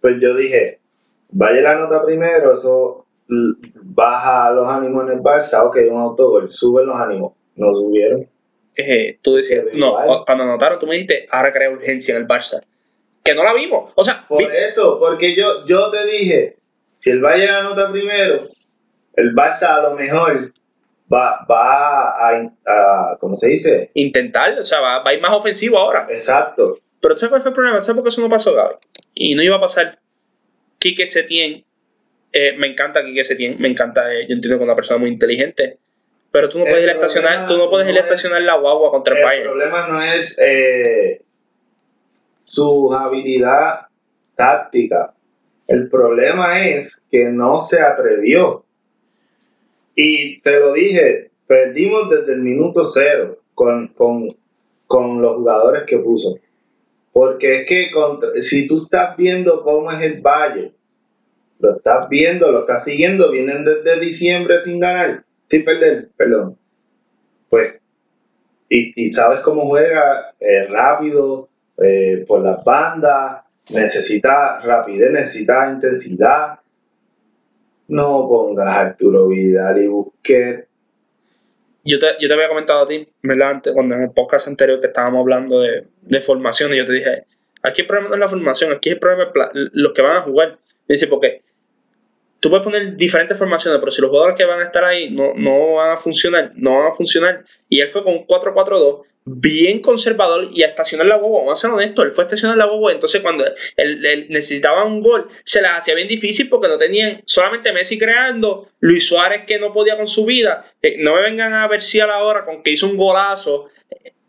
[0.00, 0.78] pues yo dije,
[1.30, 6.84] vaya la nota primero, eso baja los ánimos en el Barça, ok, un autogol, sube
[6.84, 7.32] los ánimos.
[7.56, 8.28] No subieron.
[8.76, 9.94] Eh, tú decías, no,
[10.26, 12.62] cuando anotaron, tú me dijiste, ahora crea urgencia en el Barça.
[13.22, 13.92] Que no la vimos.
[13.94, 16.56] O sea, por eso, porque yo, yo te dije,
[16.96, 18.40] si el Bayern anota primero,
[19.14, 20.52] el Barça a lo mejor
[21.12, 23.90] va, va a, ¿cómo se dice?
[23.94, 26.06] Intentar, o sea, va, a ir más ofensivo ahora.
[26.10, 26.78] Exacto.
[27.00, 27.82] Pero ¿sabes cuál fue el problema?
[27.82, 28.74] ¿Sabes por qué eso no pasó, Gaby?
[29.14, 29.98] Y no iba a pasar.
[30.78, 31.64] Quique Setién,
[32.32, 35.10] eh, me encanta Quique Setién, me encanta, eh, yo entiendo que es una persona muy
[35.10, 35.78] inteligente,
[36.30, 38.90] pero tú no puedes ir a estacionar, tú no puedes ir a estacionar la guagua
[38.90, 39.42] contra el, Bayern.
[39.42, 41.22] El problema no es eh,
[42.42, 43.88] su habilidad
[44.36, 45.14] táctica.
[45.66, 48.64] El problema es que no se atrevió.
[49.94, 56.38] Y te lo dije, perdimos desde el minuto cero con, con, los jugadores que puso.
[57.12, 57.90] Porque es que
[58.40, 60.72] si tú estás viendo cómo es el Bayern,
[61.58, 66.56] lo estás viendo, lo estás siguiendo, vienen desde diciembre sin ganar sin perder, perdón.
[67.48, 67.74] Pues,
[68.68, 70.32] y, sabes cómo juega,
[70.68, 73.42] rápido, eh, por las bandas,
[73.74, 76.59] necesita rapidez, necesita intensidad.
[77.90, 80.68] No pongas a Arturo Vidal y Busquets.
[81.84, 83.60] Yo te, yo te había comentado a ti, ¿verdad?
[83.74, 87.24] cuando en el podcast anterior que estábamos hablando de, de formación, y yo te dije,
[87.62, 90.20] aquí el problema no es la formación, aquí el problema es los que van a
[90.20, 90.58] jugar.
[90.86, 91.42] Me dice, porque
[92.38, 95.32] tú puedes poner diferentes formaciones, pero si los jugadores que van a estar ahí no,
[95.34, 97.44] no van a funcionar, no van a funcionar.
[97.68, 101.38] Y él fue con un 4-4-2 bien conservador y a estacionar la bobo.
[101.38, 102.90] Vamos a ser honestos, él fue a estacionar la bobo.
[102.90, 103.44] Entonces, cuando
[103.76, 108.68] él, necesitaba un gol, se les hacía bien difícil porque no tenían solamente Messi creando,
[108.80, 110.64] Luis Suárez que no podía con su vida.
[110.82, 113.68] Eh, no me vengan a ver si a la hora con que hizo un golazo.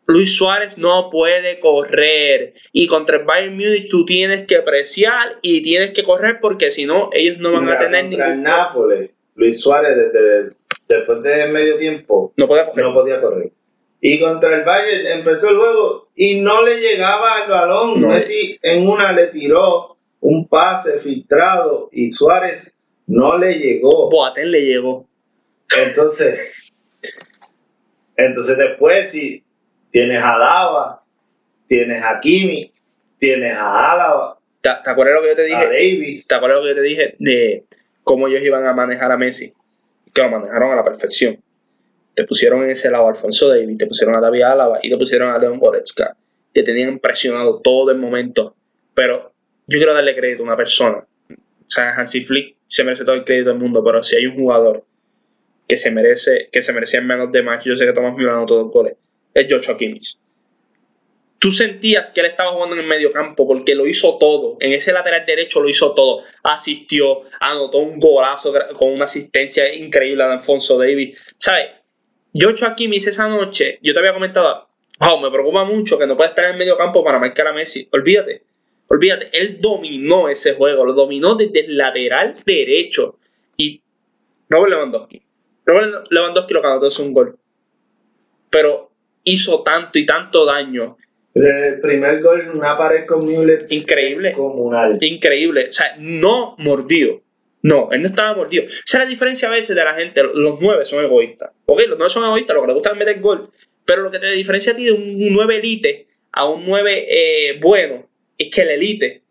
[0.06, 2.54] Luis Suárez no puede correr.
[2.72, 6.86] Y contra el Bayern Munich tú tienes que apreciar y tienes que correr porque si
[6.86, 8.26] no, ellos no van a tener ningún.
[8.26, 10.56] El Nápoles, Luis Suárez desde,
[10.88, 12.86] después de medio tiempo no podía, correr.
[12.86, 13.52] no podía correr.
[14.02, 18.02] Y contra el Bayern empezó el juego y no le llegaba al balón.
[18.02, 24.10] Messi en una le tiró un pase filtrado y Suárez no le llegó.
[24.10, 25.06] Boateng le llegó.
[25.78, 26.74] Entonces,
[28.18, 29.44] entonces después si
[29.92, 31.04] Tienes a Lava,
[31.68, 32.72] tienes a Kimi,
[33.20, 34.38] tienes a Álava.
[34.62, 35.56] ¿Te, acuerdas lo que yo te dije?
[35.56, 36.28] A Davis.
[36.28, 37.66] ¿Te acuerdas lo que yo te dije de
[38.04, 39.54] cómo ellos iban a manejar a Messi?
[40.14, 41.44] Que lo manejaron a la perfección.
[42.13, 44.97] Te pusieron en ese lado a Alfonso Davis, te pusieron a David Álava y te
[44.97, 46.15] pusieron a Leon Goretzka.
[46.54, 48.56] Te tenían presionado todo el momento.
[48.93, 49.34] Pero
[49.67, 51.06] yo quiero darle crédito a una persona.
[51.30, 54.36] O sea, Hansi Flick se merece todo el crédito del mundo, pero si hay un
[54.36, 54.84] jugador
[55.67, 58.63] que se merece, que se merecía menos de más, yo sé que Tomás Milano todos
[58.63, 58.95] los goles
[59.34, 60.17] es Joshua Kimmich.
[61.39, 64.58] Tú sentías que él estaba jugando en el medio campo porque lo hizo todo.
[64.60, 66.24] En ese lateral derecho lo hizo todo.
[66.43, 71.19] Asistió, anotó un golazo con una asistencia increíble de Alfonso Davis.
[71.38, 71.71] ¿Sabes?
[72.34, 74.67] Joshua Kimmich esa noche, yo te había comentado,
[75.00, 77.54] wow, me preocupa mucho que no pueda estar en el medio campo para marcar a
[77.54, 77.88] Messi.
[77.91, 78.44] Olvídate.
[78.88, 83.17] Olvídate, él dominó ese juego, lo dominó desde el lateral derecho.
[83.56, 83.82] Y
[84.50, 85.22] Robert Lewandowski.
[85.65, 87.38] Robert Lewandowski lo ganó, es un gol.
[88.50, 88.91] Pero
[89.24, 90.98] hizo tanto y tanto daño.
[91.34, 93.65] El primer gol en una pared con Müller.
[93.70, 94.34] Increíble.
[94.34, 94.98] Comunal.
[95.00, 95.70] Increíble.
[95.70, 97.22] O sea, no mordido.
[97.63, 98.63] No, él no estaba mordido.
[98.63, 100.24] Esa es la diferencia a veces de la gente.
[100.24, 101.52] Los nueve son egoístas.
[101.65, 103.52] Ok, los nueve son egoístas, lo que les gusta es meter gol.
[103.86, 107.60] Pero lo que te diferencia a ti de un nueve elite a un nueve eh,
[107.60, 109.21] bueno es que el elite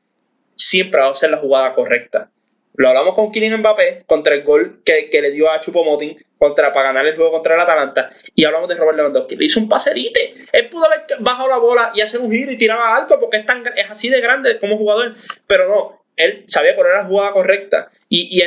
[0.54, 2.30] siempre va a hacer la jugada correcta.
[2.74, 6.88] Lo hablamos con Kylian Mbappé contra el gol que, le dio a Chupomoting contra, para
[6.88, 8.10] ganar el juego contra el Atalanta.
[8.34, 9.36] Y hablamos de Robert Lewandowski.
[9.36, 10.34] Le hizo un paserite.
[10.52, 13.46] Él pudo haber bajado la bola y hacer un giro y tirar alto porque es,
[13.46, 15.14] tan, es así de grande como jugador.
[15.46, 17.90] Pero no, él sabía cuál era la jugada correcta.
[18.08, 18.42] Y,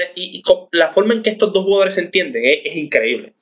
[0.71, 3.33] la forma en que estos dos jugadores se entienden es, increíble.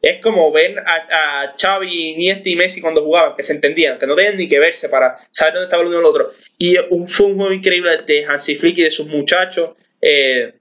[0.00, 4.06] Es como ver a, a Xavi, Iniesta y Messi cuando jugaban, que se entendían, que
[4.06, 6.30] no tenían ni que verse para saber dónde estaba el uno y el otro.
[6.58, 9.70] Y un, fue un juego increíble de Hansi Flick y de sus muchachos.
[10.00, 10.54] Eh,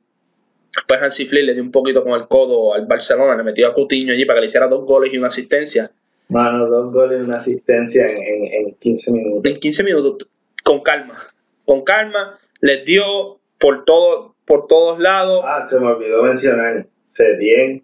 [0.88, 3.74] pues Hansi Flick le dio un poquito con el codo al Barcelona, le metió a
[3.74, 5.90] Coutinho allí para que le hiciera dos goles y una asistencia.
[6.30, 9.52] Mano, dos goles y una asistencia en, en 15 minutos.
[9.52, 10.28] En 15 minutos,
[10.64, 11.18] con calma.
[11.66, 15.44] Con calma, les dio por, todo, por todos lados.
[15.46, 16.86] Ah, se me olvidó mencionar.
[17.38, 17.84] bien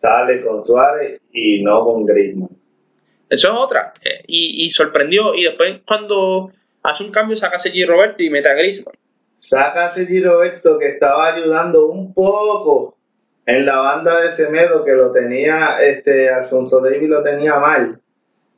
[0.00, 2.50] sale con Suárez y no con Griezmann.
[3.28, 3.92] Eso es otra.
[4.02, 5.34] Eh, y, sorprendió.
[5.34, 6.50] Y después, cuando
[6.82, 8.94] hace un cambio, saca a Sergi Roberto y mete a Griezmann.
[9.36, 12.96] Saca a Sergi Roberto que estaba ayudando un poco
[13.46, 18.00] en la banda de Semedo que lo tenía, este Alfonso David lo tenía mal.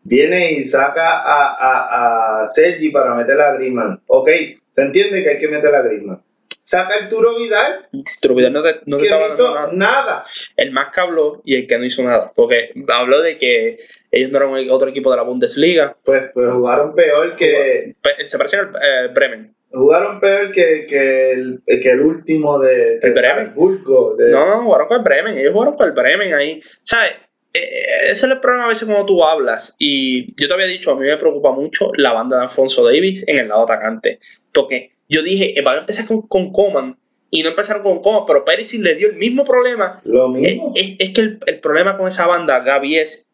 [0.04, 4.02] Viene y saca a, a, a Sergi para meter a Griezmann.
[4.06, 4.28] Ok,
[4.74, 6.22] se entiende que hay que meter a Griezmann
[6.62, 7.88] saca Arturo Vidal.
[8.14, 10.24] Arturo Vidal no, te, no, estaba hizo nada.
[10.56, 12.32] El más que habló y el que no hizo nada.
[12.34, 13.78] Porque habló de que
[14.10, 15.96] ellos no eran otro equipo de la Bundesliga.
[16.04, 17.96] Pues, pues jugaron peor que.
[18.24, 19.54] Se parecen al eh, Bremen.
[19.70, 22.98] Jugaron peor que, que, el, que el último de.
[23.02, 23.54] El Bremen.
[23.54, 24.30] de...
[24.30, 25.38] No, no, jugaron con el Bremen.
[25.38, 26.60] Ellos jugaron con el Bremen ahí.
[26.82, 27.12] ¿Sabes?
[27.54, 29.76] Eh, ese es el problema a veces cuando tú hablas.
[29.78, 33.24] Y yo te había dicho, a mí me preocupa mucho la banda de Alfonso Davis
[33.26, 34.18] en el lado atacante.
[34.52, 36.96] Porque yo dije, van a empezar con, con Coman
[37.34, 40.00] y no empezaron con Coman, pero Perisic le dio el mismo problema.
[40.04, 40.72] Lo mismo.
[40.74, 43.26] Es, que el, problema con esa banda, Gaby, es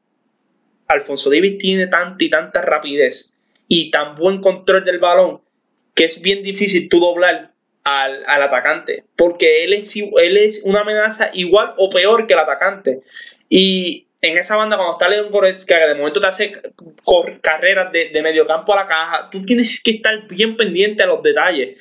[0.86, 3.34] Alfonso Davis tiene tanta y tanta rapidez
[3.66, 5.40] y tan buen control del balón
[5.94, 7.50] que es bien difícil tú doblar
[7.82, 13.00] al, atacante, porque él es, él es una amenaza igual o peor que el atacante.
[13.48, 16.52] Y en esa banda, cuando está Leon Goretzka, que de momento te hace
[17.40, 21.06] carreras de, de medio campo a la caja, tú tienes que estar bien pendiente a
[21.06, 21.78] los detalles.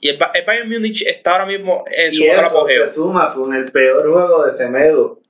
[0.00, 2.88] Y el, Bayern Múnich está ahora mismo en su mejor apogeo.
[2.88, 5.20] se suma con el peor juego de Semedo.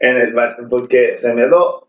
[0.00, 0.34] En el,
[0.68, 1.88] porque Semedo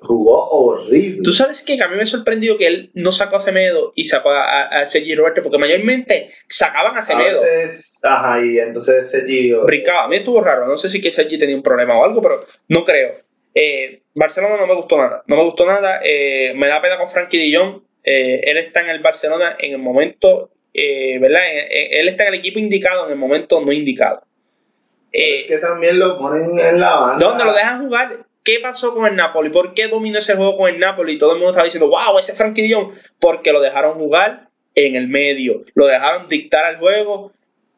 [0.00, 1.22] jugó horrible.
[1.24, 4.30] Tú sabes que a mí me sorprendió que él no sacó a Semedo y sacó
[4.30, 7.40] a, a Sergi Roberto, porque mayormente sacaban a Semedo.
[8.02, 9.52] ajá, y entonces Sergi.
[9.52, 12.22] Brincaba, a mí estuvo raro, no sé si que Sergi tenía un problema o algo,
[12.22, 13.16] pero no creo.
[13.54, 17.08] Eh, Barcelona no me gustó nada, no me gustó nada, eh, me da pena con
[17.08, 21.42] Frankie Jong, eh, él está en el Barcelona en el momento, ¿verdad?
[21.70, 24.22] él está en el equipo indicado en el momento no indicado.
[25.10, 27.26] es que también lo ponen en la banda.
[27.26, 28.27] ¿Dónde lo dejan jugar?
[28.48, 29.50] ¿Qué pasó con el Napoli?
[29.50, 31.12] ¿Por qué dominó ese juego con el Napoli?
[31.12, 32.88] Y todo el mundo estaba diciendo, wow, ese Frankie Dion.
[33.20, 35.66] Porque lo dejaron jugar en el medio.
[35.74, 37.30] Lo dejaron dictar al juego.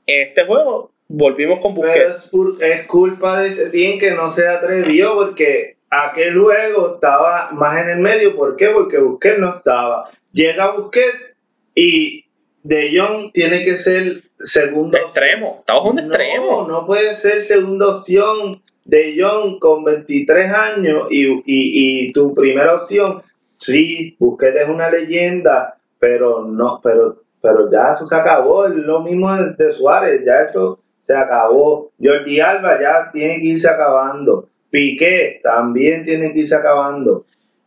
[0.06, 2.30] En este juego volvimos con Busquets.
[2.60, 7.90] es, culpa de ese team que no se atrevió porque aquel juego estaba más en
[7.90, 8.36] el medio.
[8.36, 8.68] ¿Por qué?
[8.68, 10.08] Porque Busquets no estaba.
[10.30, 11.34] Llega Busquets
[11.74, 12.26] y
[12.62, 14.96] De Jong tiene que ser segundo.
[14.96, 15.56] Extremo.
[15.58, 16.62] Estamos un extremo.
[16.62, 23.22] No, no puede ser segunda opción de Jong con 23 años y, tu primera opción,
[23.56, 29.00] sí, Busquets es una leyenda, pero no, pero, pero ya eso se acabó, es lo
[29.00, 31.92] mismo de, Suárez, ya eso se acabó.
[32.02, 34.48] Jordi Alba ya tiene que irse acabando.
[34.70, 37.26] Piqué también tiene que irse acabando.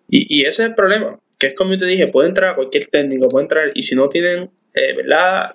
[0.10, 2.88] Y, y ese es el problema, que es como yo te dije, puede entrar cualquier
[2.88, 5.54] técnico, puede entrar, y si no tienen, eh, ¿verdad?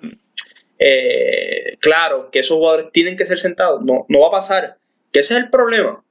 [0.77, 4.77] Eh, claro que esos jugadores tienen que ser sentados, no, no va a pasar
[5.11, 6.03] que ese es el problema.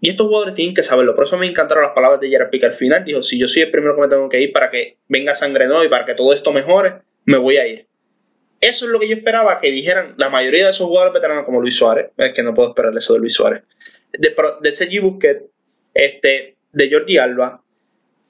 [0.00, 1.14] Y estos jugadores tienen que saberlo.
[1.14, 3.04] Por eso me encantaron las palabras de Gerard Pique al final.
[3.04, 5.66] Dijo, si yo soy el primero que me tengo que ir para que venga sangre
[5.66, 7.86] nueva y para que todo esto mejore, me voy a ir.
[8.60, 11.60] Eso es lo que yo esperaba que dijeran la mayoría de esos jugadores veteranos como
[11.60, 12.10] Luis Suárez.
[12.18, 13.62] Es que no puedo esperar eso de Luis Suárez.
[14.12, 15.44] De, de Sergi Busquets,
[15.94, 17.62] este, de Jordi Alba.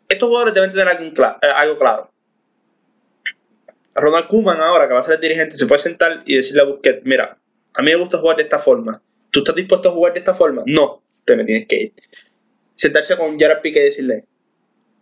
[0.08, 2.10] Estos jugadores deben tener algo, eh, algo claro.
[3.96, 6.66] Ronald Koeman ahora, que va a ser el dirigente, se puede sentar y decirle a
[6.66, 7.38] Busquets, mira,
[7.74, 9.02] a mí me gusta jugar de esta forma
[9.34, 10.62] ¿Tú estás dispuesto a jugar de esta forma?
[10.64, 11.92] No, te me tienes que ir.
[12.76, 14.26] Sentarse con Gerard Piqué y decirle,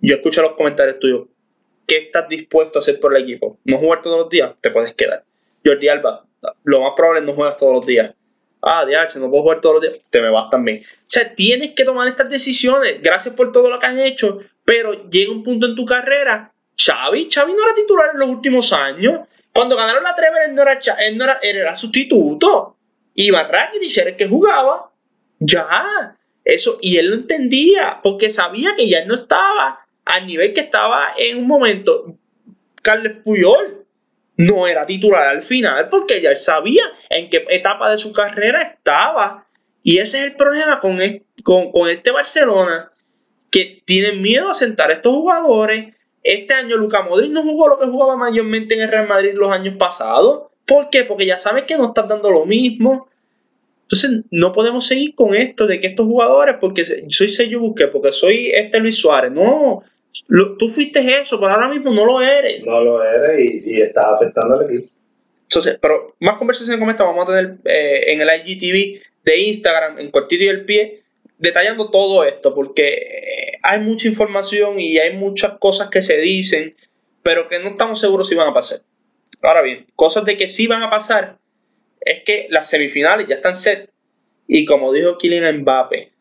[0.01, 1.27] yo escucho los comentarios tuyos,
[1.87, 3.59] ¿qué estás dispuesto a hacer por el equipo?
[3.65, 4.55] ¿No jugar todos los días?
[4.63, 5.27] Te puedes quedar.
[5.63, 6.25] Jordi Alba,
[6.65, 8.15] lo más probable es no juegas todos los días.
[8.63, 10.01] Ah, DH, no puedo jugar todos los días.
[10.09, 10.79] Te me vas también.
[10.83, 13.03] O sea, tienes que tomar estas decisiones.
[13.03, 14.39] Gracias por todo lo que han hecho.
[14.65, 16.55] Pero llega un punto en tu carrera.
[16.83, 19.29] Xavi, Xavi no era titular en los últimos años.
[19.53, 22.79] Cuando ganaron la Trevor, él no era, él no era, él era sustituto.
[23.15, 24.91] Iba Rakitic era el que jugaba.
[25.39, 26.17] Ya.
[26.45, 31.09] Eso, y él lo entendía, porque sabía que ya no estaba al nivel que estaba
[31.17, 32.17] en un momento.
[32.83, 33.87] Carles Puyol
[34.37, 38.63] no era titular al final, porque ya él sabía en qué etapa de su carrera
[38.63, 39.47] estaba.
[39.83, 40.99] Y ese es el problema con,
[41.45, 42.93] con, este Barcelona,
[43.51, 45.95] que tiene miedo a sentar a estos jugadores.
[46.23, 49.53] Este año Luca Modric no jugó lo que jugaba mayormente en el Real Madrid los
[49.53, 50.52] años pasados.
[50.67, 51.05] ¿Por qué?
[51.05, 53.09] Porque ya sabes que no están dando lo mismo.
[53.83, 58.13] Entonces, no podemos seguir con esto de que estos jugadores, porque soy Sergio Busquets, porque
[58.13, 59.33] soy este Luis Suárez.
[59.33, 59.83] No,
[60.59, 62.67] tú fuiste eso, pero ahora mismo no lo eres.
[62.67, 64.91] No lo eres y, estás afectando al equipo.
[65.43, 69.99] Entonces, pero más conversaciones como esta vamos a tener eh, en el IGTV de Instagram,
[69.99, 71.03] en Cortito y el Pie,
[71.39, 76.75] detallando todo esto, porque eh, hay mucha información y hay muchas cosas que se dicen,
[77.23, 78.81] pero que no estamos seguros si van a pasar.
[79.43, 81.39] Ahora bien, cosas de que sí van a pasar,
[82.01, 83.91] es que las semifinales ya están set.
[84.47, 86.13] Y como dijo Kylian Mbappe,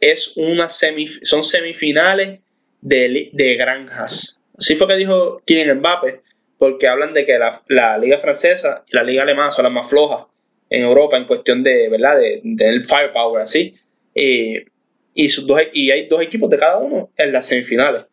[0.00, 2.40] es una son semifinales
[2.80, 4.42] de, granjas.
[4.58, 6.22] Así fue que dijo Kylian Mbappe,
[6.58, 10.26] porque hablan de que la, liga francesa y la liga alemana son las más flojas
[10.70, 12.18] en Europa en cuestión de, ¿verdad?
[12.18, 13.74] De, del firepower, así.
[14.14, 18.04] y, sus dos, y hay dos equipos de cada uno en las semifinales.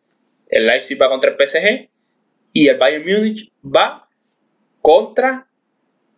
[0.48, 1.88] El Leipzig va contra el PSG
[2.52, 4.07] y el Bayern Múnich va
[4.82, 5.46] contra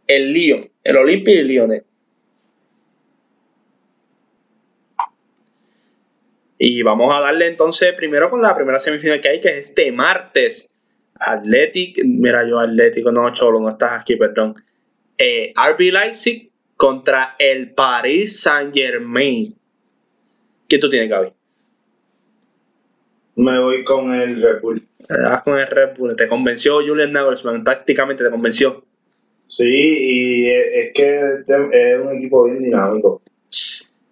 [0.06, 1.82] el Lyon, el Olimpia y el Lyonnais.
[6.62, 9.90] Y vamos a darle entonces primero con la primera semifinal que hay, que es este
[9.92, 10.70] martes.
[11.14, 14.62] Athletic, mira yo Atlético, no, Cholo, no estás aquí, perdón.
[15.16, 19.54] Eh, RB Leipzig contra el Paris Saint Germain.
[20.68, 21.32] ¿Qué tú tienes, Gaby?
[23.36, 24.86] Me voy con el Bull.
[25.10, 26.16] Vas con el Red Bull.
[26.16, 27.64] ¿Te convenció Julian Nagelsmann?
[27.64, 28.84] Tácticamente te convenció.
[29.46, 33.22] Sí, y es que es un equipo bien dinámico.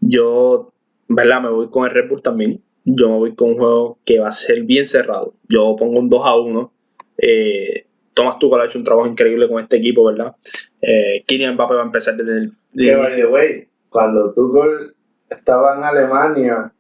[0.01, 0.73] Yo,
[1.07, 1.43] ¿verdad?
[1.43, 2.61] Me voy con el Red Bull también.
[2.85, 5.35] Yo me voy con un juego que va a ser bien cerrado.
[5.49, 6.73] Yo pongo un 2 a 1.
[7.19, 10.35] Eh, Thomas Tuchel ha hecho un trabajo increíble con este equipo, ¿verdad?
[10.81, 13.31] Eh, Kylian Mbappé va a empezar desde el inicio.
[13.31, 14.95] Güey, cuando Tuchel
[15.31, 16.73] estaba en Alemania,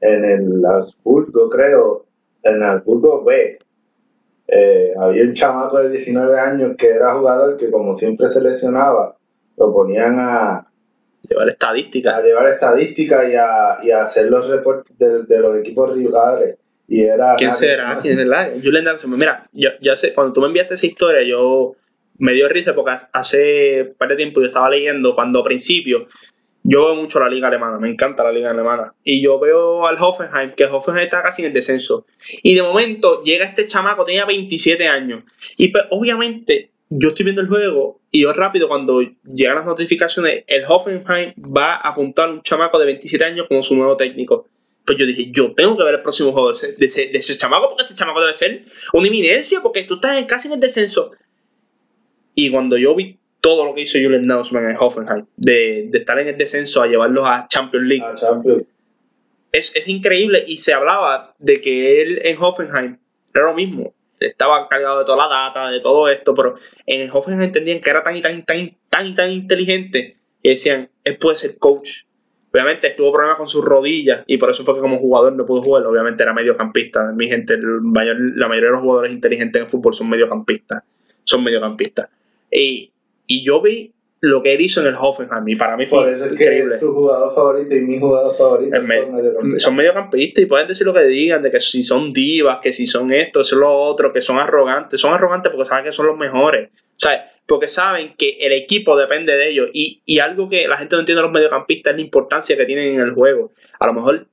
[0.00, 2.06] en el Augsburgo, creo,
[2.42, 3.58] en el Augsburgo B,
[4.48, 9.16] eh, había un chamaco de 19 años que era jugador que como siempre se lesionaba,
[9.56, 10.66] lo ponían a
[11.28, 12.14] llevar estadísticas.
[12.14, 16.56] A llevar estadísticas y a, y a hacer los reportes de, los equipos rivales.
[16.88, 17.98] Y era ¿Quién será?
[18.02, 18.50] ¿Quién verdad?
[18.60, 21.76] Julian Mira, yo, sé, cuando tú me enviaste esa historia, yo
[22.18, 26.08] me dio risa porque hace un par de tiempo yo estaba leyendo cuando a principio
[26.62, 28.94] yo veo mucho la liga alemana, me encanta la liga alemana.
[29.02, 32.06] Y yo veo al Hoffenheim, que Hoffenheim está casi en el descenso.
[32.42, 35.24] Y de momento llega este chamaco, tenía 27 años.
[35.56, 40.44] Y pues, obviamente yo estoy viendo el juego y yo rápido cuando llegan las notificaciones,
[40.48, 44.48] el Hoffenheim va a apuntar a un chamaco de 27 años como su nuevo técnico.
[44.84, 47.68] Pues yo dije, yo tengo que ver el próximo juego de ese, de ese, chamaco
[47.68, 51.12] porque ese chamaco debe ser una eminencia porque tú estás casi en el descenso.
[52.34, 56.18] Y cuando yo vi todo lo que hizo Julian Nagelsmann en Hoffenheim, de, de, estar
[56.18, 58.04] en el descenso a llevarlos a Champions League.
[59.52, 62.98] Es, es, increíble y se hablaba de que él en Hoffenheim
[63.34, 63.94] era lo mismo.
[64.20, 66.54] Estaba cargado de toda la data, de todo esto, pero
[66.86, 71.16] en Hoffenheim entendían que era tan y tan, tan, tan, tan inteligente que decían, él
[71.18, 72.04] puede ser coach.
[72.52, 75.62] Obviamente tuvo problemas con sus rodillas y por eso fue que como jugador no pudo
[75.62, 75.86] jugar.
[75.86, 77.12] Obviamente era mediocampista.
[77.12, 80.82] Mi gente, mayor, la mayoría de los jugadores inteligentes en fútbol son mediocampistas.
[81.24, 82.08] Son mediocampistas.
[82.50, 82.92] Y
[83.30, 86.08] y yo vi lo que él hizo en el Hoffenheim y para mí fue Por
[86.10, 86.74] eso es increíble.
[86.74, 89.62] Que tu jugador favorito y mi jugador favorito son mediocampistas.
[89.62, 92.86] Son mediocampistas y pueden decir lo que digan, de que si son divas, que si
[92.86, 95.00] son esto, son lo otro, que son arrogantes.
[95.00, 96.68] Son arrogantes porque saben que son los mejores.
[96.96, 97.20] ¿Sabes?
[97.46, 99.70] Porque saben que el equipo depende de ellos.
[99.72, 102.66] Y, y algo que la gente no entiende de los mediocampistas es la importancia que
[102.66, 103.52] tienen en el juego.
[103.78, 104.26] A lo mejor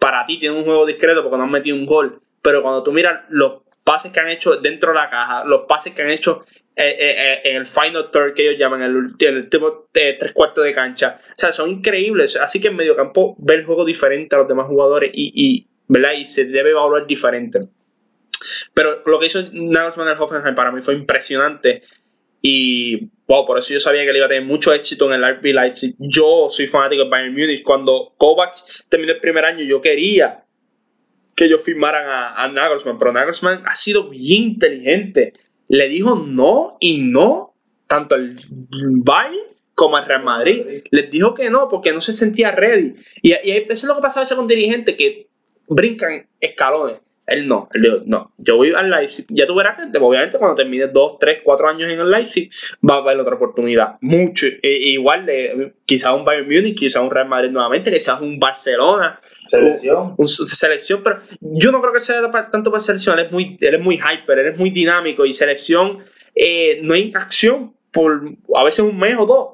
[0.00, 2.20] para ti tienen un juego discreto porque no han metido un gol.
[2.42, 5.94] Pero cuando tú miras los pases que han hecho dentro de la caja, los pases
[5.94, 6.44] que han hecho
[6.80, 10.72] eh, eh, eh, en el final third que ellos llaman, el, último tres cuartos de
[10.72, 11.18] cancha.
[11.20, 12.36] O sea, son increíbles.
[12.36, 15.68] Así que en medio campo ve el juego diferente a los demás jugadores y, y,
[15.88, 17.66] y se debe evaluar diferente.
[18.74, 21.82] Pero lo que hizo Nagelsmann el Hoffenheim para mí fue impresionante.
[22.40, 25.36] Y wow, por eso yo sabía que él iba a tener mucho éxito en el
[25.36, 25.96] RB Leipzig.
[25.98, 27.64] Yo soy fanático de Bayern Munich.
[27.64, 28.54] Cuando Kovac
[28.88, 30.44] terminó el primer año, yo quería
[31.34, 35.32] que ellos firmaran a, a Nagelsmann, pero Nagelsmann ha sido bien inteligente.
[35.68, 37.54] Le dijo no y no,
[37.86, 39.36] tanto al Bayern
[39.74, 40.82] como al Real Madrid.
[40.90, 42.94] Les dijo que no, porque no se sentía ready.
[43.22, 45.28] Y, y eso es lo que pasa a veces con dirigentes que
[45.68, 46.98] brincan escalones.
[47.28, 50.56] Él no, él dijo, no, yo voy al Leipzig, ya tú verás que obviamente cuando
[50.56, 52.50] termines 2, 3, 4 años en el Leipzig
[52.88, 57.10] va a haber otra oportunidad, mucho, e, igual de quizás un Bayern Munich, quizás un
[57.10, 62.22] Real Madrid nuevamente, quizás un Barcelona, selección, un, selección, pero yo no creo que sea
[62.50, 65.32] tanto para selección, él es muy, él es muy hyper, él es muy dinámico y
[65.32, 65.98] selección
[66.34, 68.22] eh, no hay acción por
[68.54, 69.48] a veces un mes o dos,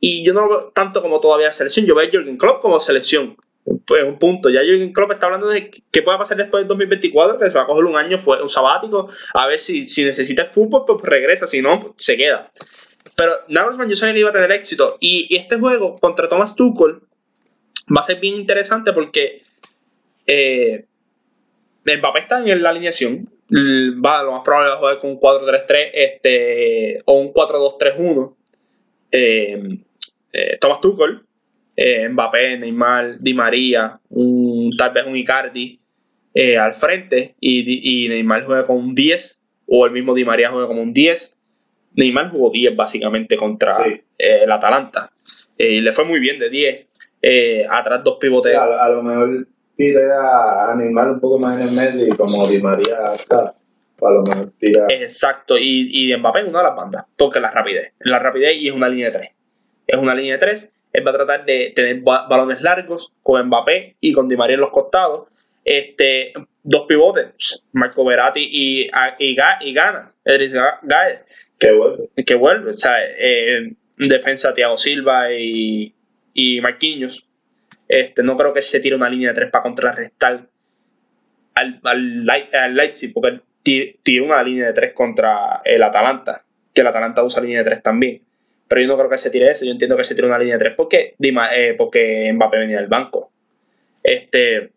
[0.00, 2.78] y yo no lo veo tanto como todavía selección, yo veo a Jürgen Klopp como
[2.78, 3.36] selección,
[3.86, 4.50] pues un punto.
[4.50, 7.64] Ya Jürgen Klopp está hablando de qué puede pasar después del 2024, que se va
[7.64, 11.46] a coger un año, fue un sabático, a ver si, si necesita fútbol, pues regresa,
[11.46, 12.50] si no, pues se queda.
[13.16, 14.96] Pero Nagelsmann yo sabía que iba a tener éxito.
[15.00, 17.00] Y, este juego contra Thomas Tuchel
[17.90, 19.42] va a ser bien interesante porque
[20.26, 20.84] eh,
[21.84, 23.28] Mbappé está en la alineación.
[23.50, 28.34] Va, lo más probable va a jugar con un 4-3-3 este, o un 4-2-3-1.
[29.10, 29.78] Eh,
[30.32, 31.22] eh, Thomas Tuchel
[31.80, 35.78] eh, Mbappé, Neymar, Di María, un, tal vez un Icardi
[36.34, 40.50] eh, al frente y, y, Neymar juega con un 10 o el mismo Di María
[40.50, 41.38] juega como un 10.
[41.94, 45.12] Neymar jugó 10 básicamente contra eh, el Atalanta
[45.56, 47.66] y le fue muy bien de 10.
[47.70, 48.56] atrás dos pivotes.
[48.56, 52.60] a, lo mejor tiré a, Neymar un poco más en el medio y como Di
[52.60, 53.54] María está.
[54.00, 54.86] A lo mejor tira.
[54.88, 57.92] Exacto, y, y Mbappé en una de las bandas, porque la rapidez.
[58.00, 59.30] La rapidez y es una línea de 3.
[59.86, 63.96] Es una línea de 3 él va a tratar de tener balones largos con Mbappé
[64.00, 65.28] y con Di María en los costados.
[65.64, 66.32] Este,
[66.62, 71.18] dos pivotes, Marco Verati y, y, y Gana, Edris Gael,
[71.58, 72.08] que vuelve.
[72.24, 75.94] Que vuelve, o sea, eh, defensa Thiago Silva y,
[76.32, 77.28] y Marquinhos.
[77.86, 80.46] Este, no creo que se tire una línea de tres para contrarrestar
[81.54, 86.86] al, al, al Leipzig, porque él una línea de tres contra el Atalanta, que el
[86.86, 88.22] Atalanta usa línea de tres también
[88.68, 90.54] pero yo no creo que se tire eso, yo entiendo que se tire una línea
[90.54, 93.32] de tres porque, eh, porque Mbappé venía del banco.
[94.02, 94.70] Este,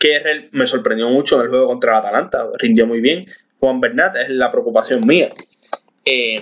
[0.00, 3.26] que me sorprendió mucho en el juego contra el Atalanta, rindió muy bien.
[3.60, 5.28] Juan Bernat es la preocupación mía.
[6.04, 6.36] Eh,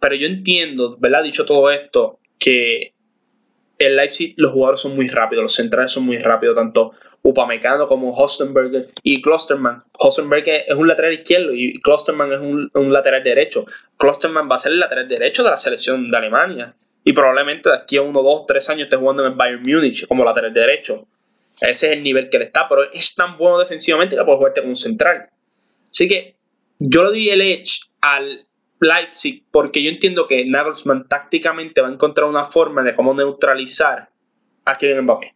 [0.00, 1.22] pero yo entiendo, ¿verdad?
[1.22, 2.94] Dicho todo esto, que
[3.78, 8.12] el Leipzig los jugadores son muy rápidos, los centrales son muy rápidos, tanto Upamecano como
[8.12, 9.82] Hostenberger y Klosterman.
[9.98, 13.66] Hostenberger es un lateral izquierdo y Klosterman es un, lateral derecho.
[13.98, 16.74] Klosterman va a ser el lateral derecho de la selección de Alemania
[17.04, 20.06] y probablemente de aquí a uno, dos, tres años esté jugando en el Bayern Múnich
[20.06, 21.06] como lateral derecho.
[21.60, 24.60] Ese es el nivel que le está, pero es tan bueno defensivamente que puede jugarte
[24.60, 25.28] como un central.
[25.90, 26.36] Así que
[26.78, 28.46] yo le doy el edge al
[28.80, 34.10] Leipzig, porque yo entiendo que Nagelsmann tácticamente va a encontrar una forma de cómo neutralizar
[34.64, 35.34] a Kylian Mbappé.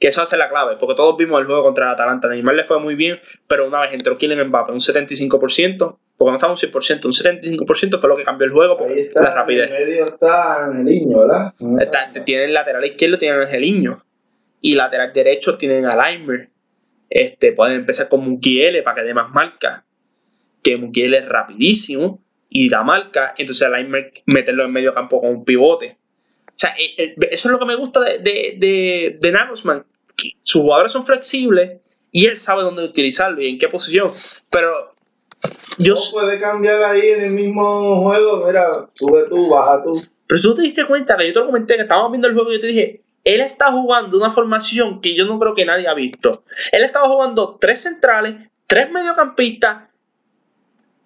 [0.00, 2.28] Que eso va a ser la clave, porque todos vimos el juego contra el Atalanta.
[2.28, 6.36] Neymar le fue muy bien, pero una vez entró Kylian Mbappé un 75%, porque no
[6.36, 9.70] estamos un 100%, un 75% fue lo que cambió el juego, porque la rapidez.
[9.70, 11.54] En medio está Angelino, ¿verdad?
[11.78, 14.02] Está, tienen lateral izquierdo, tienen Angelino,
[14.60, 16.48] y lateral derecho tienen a Leimer.
[17.10, 19.84] Este, pueden empezar con Mukiele para que dé más marca,
[20.62, 22.21] que Mukiele es rapidísimo
[22.52, 23.88] y la marca, entonces al
[24.26, 25.96] meterlo en medio campo con un pivote.
[26.48, 29.84] O sea, eh, eh, eso es lo que me gusta de, de, de, Nagelsmann.
[30.42, 31.80] sus jugadores son flexibles
[32.10, 34.10] y él sabe dónde utilizarlo y en qué posición.
[34.50, 34.94] Pero
[35.78, 35.94] yo.
[35.94, 38.44] No puede cambiar ahí en el mismo juego.
[38.46, 40.02] Mira, sube tú, baja tú.
[40.26, 42.34] Pero si tú te diste cuenta que yo te lo comenté, que estábamos viendo el
[42.34, 45.64] juego y yo te dije, él está jugando una formación que yo no creo que
[45.64, 46.44] nadie ha visto.
[46.70, 49.88] Él estaba jugando tres centrales, tres mediocampistas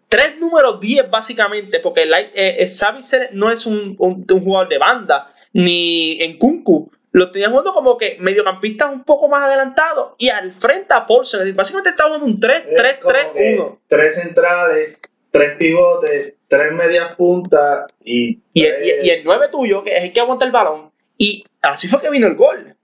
[0.09, 6.39] tres números 10 básicamente, porque eh, eh no es un, jugador de banda, ni en
[6.39, 6.91] Kunku.
[7.13, 11.57] Lo tenía jugando como que mediocampista un poco más adelantado y al frente a Paulsen.
[11.57, 13.79] Básicamente está jugando un 3-3-3-1.
[13.89, 14.99] Tres centrales,
[15.31, 20.45] tres pivotes, tres medias puntas y, y, el 9 tuyo, que es el que aguanta
[20.45, 20.91] el balón.
[21.17, 22.77] Y así fue que vino el gol.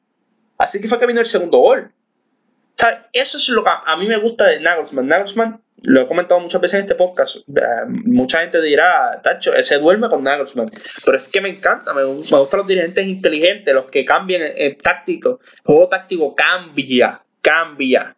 [0.56, 1.92] Así que fue que vino el segundo gol.
[1.92, 5.08] O sea, eso es lo que a mí me gusta de Nagelsmann.
[5.08, 9.78] Nagelsmann lo he comentado muchas veces en este podcast, eh, mucha gente dirá, Tacho, ese
[9.78, 10.70] duerme con Nagelsmann,
[11.04, 15.40] pero es que me encanta, me, gustan los dirigentes inteligentes, los que cambian el, táctico,
[15.40, 18.14] el juego táctico cambia, cambia,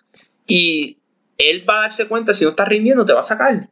[0.46, 0.98] y
[1.38, 3.68] él va a darse cuenta, si no está rindiendo, te va a sacar.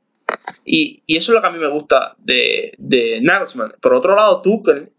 [0.64, 3.74] Y, eso es lo que a mí me gusta de, de Nagelsmann.
[3.80, 4.90] Por otro lado, Tuchel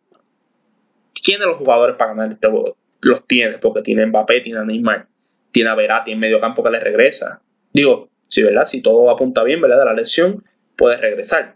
[1.13, 5.07] tiene los jugadores para ganar este juego, los tiene, porque tiene Mbappé, tiene Neymar,
[5.51, 7.41] tiene a en medio campo que le regresa.
[7.73, 8.65] Digo, si, ¿verdad?
[8.65, 9.79] si todo apunta bien ¿verdad?
[9.79, 10.43] de la lesión,
[10.75, 11.55] puede regresar.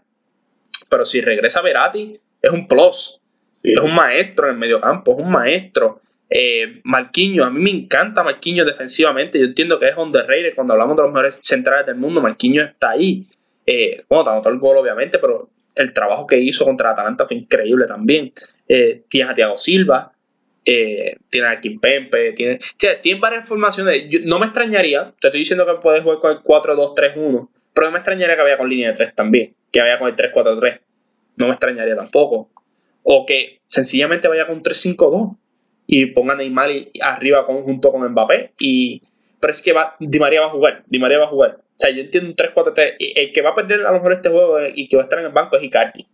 [0.88, 3.20] Pero si regresa Verati, es un plus.
[3.62, 6.00] Es un maestro en el medio campo, es un maestro.
[6.30, 9.40] Eh, Marquinhos, a mí me encanta Marquinhos defensivamente.
[9.40, 12.20] Yo entiendo que es underrated cuando hablamos de los mejores centrales del mundo.
[12.20, 13.26] Marquinhos está ahí.
[13.66, 17.38] Eh, bueno, te anotó el gol, obviamente, pero el trabajo que hizo contra Atalanta fue
[17.38, 18.32] increíble también.
[18.68, 20.12] Eh, tienes a Thiago Silva,
[20.70, 21.16] eh,
[21.46, 24.04] a Kim Pempe, tienes, tiene varias formaciones.
[24.24, 27.98] no me extrañaría, te estoy diciendo que puedes jugar con el 4-2-3-1, pero no me
[27.98, 30.80] extrañaría que vaya con línea de 3 también, que vaya con el 3-4-3.
[31.36, 32.50] No me extrañaría tampoco.
[33.02, 35.36] O que sencillamente vaya con 3-5-2
[35.86, 36.68] y ponga Neymar
[37.00, 38.52] arriba junto con Mbappé.
[38.58, 39.02] Y,
[39.40, 40.82] pero es que va, Di María va a jugar.
[40.86, 41.58] Di María va a jugar.
[41.60, 42.96] O sea, yo entiendo un 3-4-3.
[42.98, 45.18] El que va a perder a lo mejor este juego y que va a estar
[45.20, 46.06] en el banco es Icardi.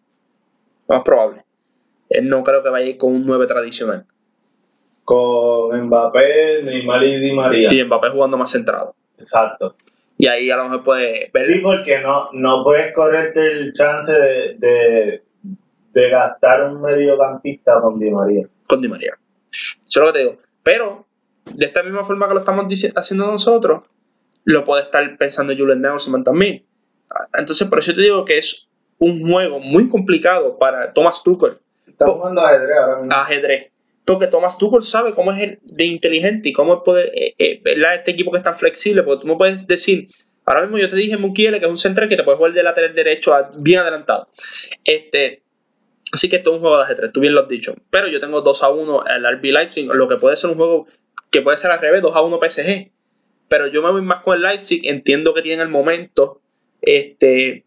[0.86, 1.42] Lo más probable.
[2.08, 4.06] Él no creo que vaya a ir con un 9 tradicional.
[5.04, 7.72] Con Mbappé, Neymar y Di María.
[7.72, 8.94] Y Mbappé jugando más centrado.
[9.18, 9.76] Exacto.
[10.16, 11.44] Y ahí a lo mejor puede ver.
[11.44, 15.22] Sí, porque no, no puedes correrte el chance de,
[15.92, 18.46] de gastar un mediocampista con Di María.
[18.66, 19.18] Con Di María.
[19.50, 20.38] Eso es lo que te digo.
[20.62, 21.06] Pero,
[21.44, 23.82] de esta misma forma que lo estamos haciendo nosotros,
[24.44, 26.64] lo puede estar pensando Julian Nagelsmann también.
[27.32, 31.58] Entonces, por eso te digo que es un juego muy complicado para Thomas Tuchel.
[31.86, 33.12] Está jugando ajedrez ahora mismo.
[33.12, 33.70] Ajedrez.
[34.04, 37.62] Porque Thomas Tuchel sabe cómo es el de inteligente y cómo puede, eh, eh,
[37.94, 40.08] este equipo que es tan flexible, porque tú no puedes decir,
[40.44, 42.62] ahora mismo yo te dije Mukiele, que es un central que te puede jugar de
[42.62, 44.28] lateral derecho bien adelantado.
[44.84, 45.44] Este,
[46.14, 47.74] Así que esto es un juego de ajedrez, tú bien lo has dicho.
[47.90, 50.86] Pero yo tengo 2 a 1 el RB Leipzig, lo que puede ser un juego
[51.30, 52.92] que puede ser al revés, 2 a 1 PSG.
[53.48, 56.40] Pero yo me voy más con el Leipzig, entiendo que tiene el momento.
[56.80, 57.64] Este.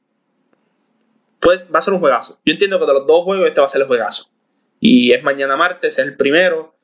[1.41, 2.39] Pues va a ser un juegazo.
[2.45, 4.29] Yo entiendo que de los dos juegos este va a ser el juegazo.
[4.79, 6.75] Y es mañana martes, es el primero.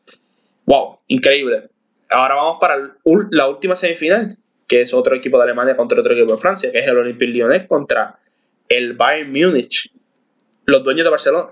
[0.65, 0.99] ¡Wow!
[1.07, 1.69] Increíble.
[2.09, 2.95] Ahora vamos para
[3.31, 4.37] la última semifinal,
[4.67, 7.31] que es otro equipo de Alemania contra otro equipo de Francia, que es el Olympique
[7.31, 8.19] Lyonnais contra
[8.69, 9.91] el Bayern Múnich
[10.65, 11.49] los dueños de Barcelona.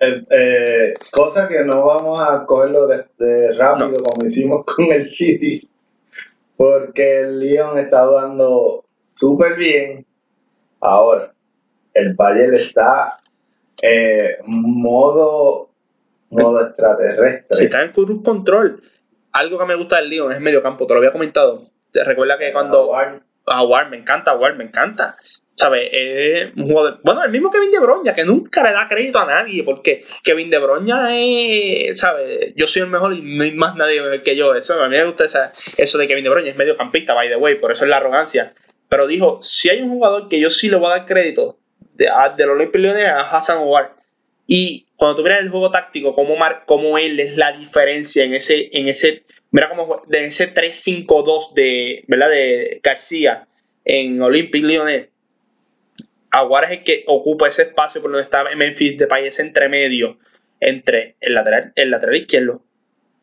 [0.00, 5.68] Eh, cosa que no vamos a cogerlo de, rápido como hicimos con el City,
[6.56, 10.06] porque el Lyon está jugando súper bien.
[10.80, 11.32] Ahora,
[11.94, 13.16] el Bayern está
[13.82, 15.70] eh, modo,
[16.30, 17.46] modo extraterrestre.
[17.50, 18.82] Si está en cruz control,
[19.32, 21.62] algo que me gusta del Lyon es medio campo, te lo había comentado.
[21.92, 22.92] Recuerda que cuando.
[23.46, 25.16] A War, me encanta, War, me encanta.
[25.56, 25.88] ¿Sabes?
[26.56, 26.98] un jugador.
[27.04, 30.50] Bueno, el mismo Kevin De Bruyne, que nunca le da crédito a nadie, porque Kevin
[30.50, 31.98] De Bruyne es.
[31.98, 32.52] ¿Sabes?
[32.56, 34.54] Yo soy el mejor y no hay más nadie que yo.
[34.54, 37.56] Eso, a mí me gusta eso de Kevin De Bruyne, es mediocampista, by the way,
[37.56, 38.54] por eso es la arrogancia.
[38.88, 41.58] Pero dijo: si hay un jugador que yo sí le voy a dar crédito
[41.94, 43.92] de, de los Olympic Leones a Hassan Howard.
[44.46, 48.34] Y cuando tú miras el juego táctico, cómo, mar, cómo él es la diferencia en
[48.34, 48.68] ese.
[48.72, 52.28] En ese mira cómo de ese 3-5-2 de, ¿verdad?
[52.28, 53.46] de García
[53.84, 55.08] en Olympic Lyonnais
[56.34, 60.18] Aguar es el que ocupa ese espacio por donde está Memphis de país entremedio
[60.58, 62.64] entre el lateral, el lateral izquierdo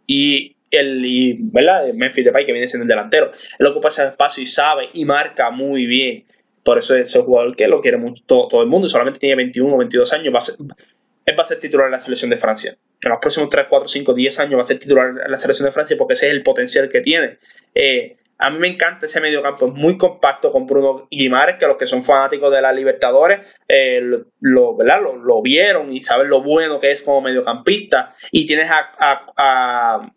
[0.08, 1.92] y el y, ¿verdad?
[1.94, 3.32] Memphis Depay que viene siendo el delantero.
[3.60, 6.24] Él ocupa ese espacio y sabe y marca muy bien.
[6.64, 9.36] Por eso es el jugador que lo quiere mucho todo, el mundo y solamente tiene
[9.36, 10.34] 21 o 22 años.
[10.34, 10.56] Va a ser,
[11.26, 12.76] él va a ser titular en la selección de Francia.
[13.02, 15.66] En los próximos 3, 4, 5, 10 años va a ser titular en la selección
[15.66, 17.40] de Francia porque ese es el potencial que tiene.
[17.74, 21.78] Eh, a mí me encanta ese mediocampo, es muy compacto con Bruno Guimares, que los
[21.78, 24.02] que son fanáticos de la Libertadores eh,
[24.40, 28.16] lo, vieron y saben lo bueno que es como mediocampista.
[28.32, 30.12] Y tienes a, a,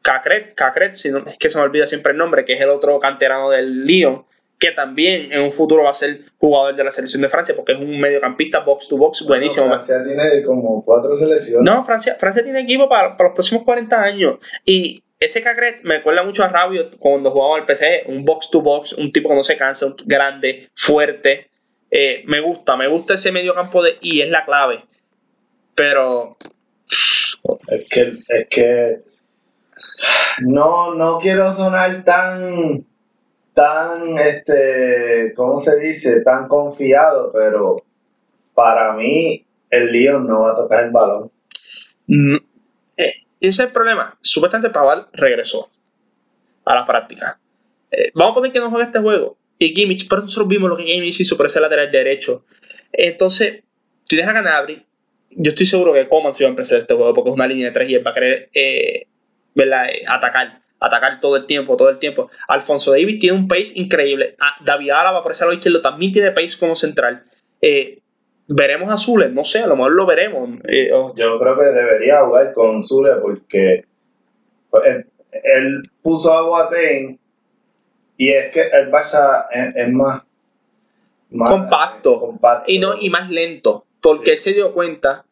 [0.00, 2.98] Cacret, Cacret no, es que se me olvida siempre el nombre, que es el otro
[2.98, 4.24] canterano del Lyon,
[4.64, 7.72] que también en un futuro va a ser jugador de la selección de Francia, porque
[7.72, 9.66] es un mediocampista box to box buenísimo.
[9.66, 11.70] Francia tiene como cuatro selecciones.
[11.70, 14.36] No, Francia, Francia tiene equipo para, para los próximos 40 años.
[14.64, 18.62] Y ese Cacret me recuerda mucho a Rabio cuando jugaba al PC, un box to
[18.62, 21.50] box, un tipo que no se cansa, un grande, fuerte.
[21.90, 24.82] Eh, me gusta, me gusta ese medio campo de y es la clave.
[25.74, 26.38] Pero
[27.68, 29.02] es que es que
[30.38, 32.86] no no quiero sonar tan
[33.54, 36.20] tan este ¿cómo se dice?
[36.22, 37.76] tan confiado, pero
[38.54, 41.30] para mí el lío no va a tocar el balón.
[42.06, 42.36] Mm,
[42.96, 44.16] ese es el problema.
[44.20, 45.70] Supuestamente Paval regresó
[46.64, 47.38] a la práctica.
[47.90, 49.36] Eh, vamos a poner que no juegue este juego.
[49.58, 52.44] Y Kimmich, pero nosotros vimos lo que Kimmich hizo por ese lateral derecho.
[52.92, 53.62] Entonces,
[54.04, 54.84] si deja ganar Abri,
[55.30, 57.66] yo estoy seguro que Coman se va a empezar este juego porque es una línea
[57.66, 59.06] de tres y él va a querer eh,
[59.56, 60.62] eh, atacar.
[60.80, 62.30] Atacar todo el tiempo, todo el tiempo.
[62.48, 64.36] Alfonso Davis tiene un pace increíble.
[64.40, 67.24] Ah, David Álava por ese lado izquierdo también tiene pace como central.
[67.60, 68.00] Eh,
[68.46, 70.50] veremos a Zule, no sé, a lo mejor lo veremos.
[70.68, 73.84] Eh, Yo creo que debería jugar con Zule porque
[74.70, 77.18] pues, él, puso a Boateng
[78.16, 80.22] y es que el Barça es, más,
[81.30, 85.24] compacto, Y, no, y más lento, porque él se dio cuenta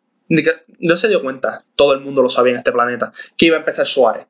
[0.78, 3.60] no se dio cuenta, todo el mundo lo sabía en este planeta, que iba a
[3.60, 4.26] empezar Suárez.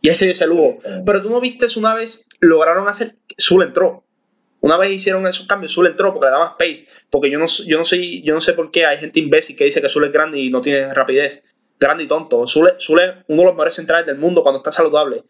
[0.00, 0.78] Y ese dio ese lujo.
[1.04, 4.04] Pero tú no viste una vez, lograron hacer, Zul entró.
[4.60, 6.86] Una vez hicieron esos cambios, Zul entró porque le daba space.
[7.10, 9.64] Porque yo no, yo no sé, yo no sé por qué hay gente imbécil que
[9.64, 11.42] dice que Zul es grande y no tiene rapidez.
[11.78, 12.46] Grande y tonto.
[12.46, 15.24] Zul, es uno de los mejores centrales del mundo cuando está saludable.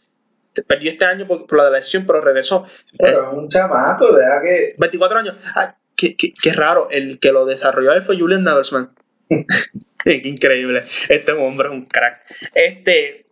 [0.66, 2.66] Perdió este año por, la lesión, pero regresó.
[2.98, 4.42] Pero es un chamaco, ¿verdad?
[4.42, 4.74] Que...
[4.78, 5.36] 24 años.
[5.54, 6.88] Ah, qué, qué, raro.
[6.90, 8.90] El que lo desarrolló él fue Julian Nagelsmann.
[10.04, 10.82] qué increíble.
[11.08, 12.22] Este hombre es un crack.
[12.54, 13.26] Este,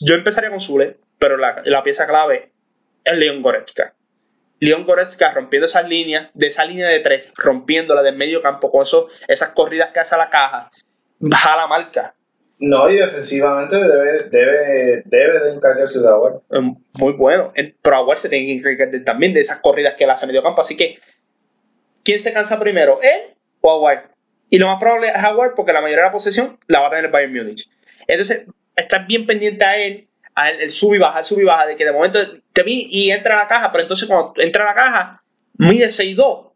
[0.00, 2.52] yo empezaría con Zule, pero la, la pieza clave
[3.04, 3.94] es Leon Goretzka.
[4.60, 8.82] Leon Goretzka rompiendo esas líneas, de esa línea de tres, rompiéndola del medio campo con
[8.82, 10.70] eso, esas corridas que hace a la caja,
[11.18, 12.14] baja la marca.
[12.62, 16.08] No, y defensivamente debe, debe, debe de encargarse de.
[16.50, 17.54] Em, muy bueno.
[17.54, 20.42] Pero Aguar se tiene que encargar también de esas corridas que él hace a medio
[20.42, 20.60] campo.
[20.60, 20.98] Así que,
[22.04, 23.00] ¿quién se cansa primero?
[23.00, 24.10] ¿Él o Aguar?
[24.50, 26.90] Y lo más probable es Aguar porque la mayoría de la posesión la va a
[26.90, 27.70] tener el Bayern Múnich.
[28.06, 28.46] Entonces,
[28.76, 31.66] estar bien pendiente a él, a él, el sub y baja, el sub y baja,
[31.66, 32.18] de que de momento
[32.52, 35.22] te vi y entra a la caja, pero entonces cuando entra a la caja,
[35.58, 36.50] mide 6'2".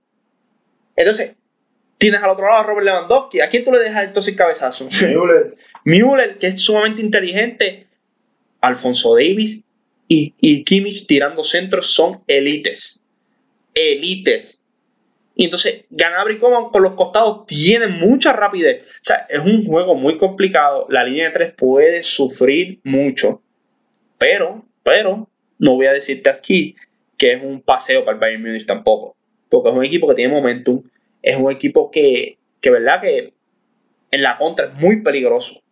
[0.96, 1.36] Entonces,
[1.98, 3.40] tienes al otro lado a Robert Lewandowski.
[3.40, 4.84] ¿A quién tú le dejas entonces el cabezazo?
[4.84, 5.56] Müller.
[5.84, 7.86] Müller, que es sumamente inteligente.
[8.60, 9.66] Alfonso Davis
[10.08, 13.02] y, y Kimmich tirando centros son elites.
[13.74, 14.62] Elites.
[15.36, 18.84] Y entonces, Ganabri como con los costados tiene mucha rapidez.
[18.84, 20.86] O sea, es un juego muy complicado.
[20.88, 23.42] La línea de tres puede sufrir mucho.
[24.16, 25.28] Pero, pero,
[25.58, 26.76] no voy a decirte aquí
[27.18, 29.16] que es un paseo para el Bayern Munich tampoco.
[29.48, 30.84] Porque es un equipo que tiene momentum.
[31.20, 33.32] Es un equipo que, que verdad, que
[34.12, 35.62] en la contra es muy peligroso.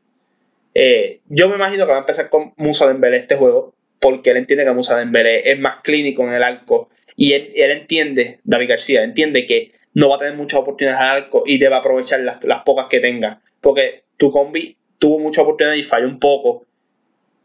[0.74, 3.74] Eh, yo me imagino que va a empezar con Musa Dembélé este juego.
[4.00, 8.40] Porque él entiende que Musa Dembélé es más clínico en el arco y él, entiende,
[8.44, 12.20] David García, entiende que no va a tener muchas oportunidades al arco y debe aprovechar
[12.20, 13.40] las, pocas que tenga.
[13.60, 16.64] Porque tu combi tuvo muchas oportunidades y falló un poco.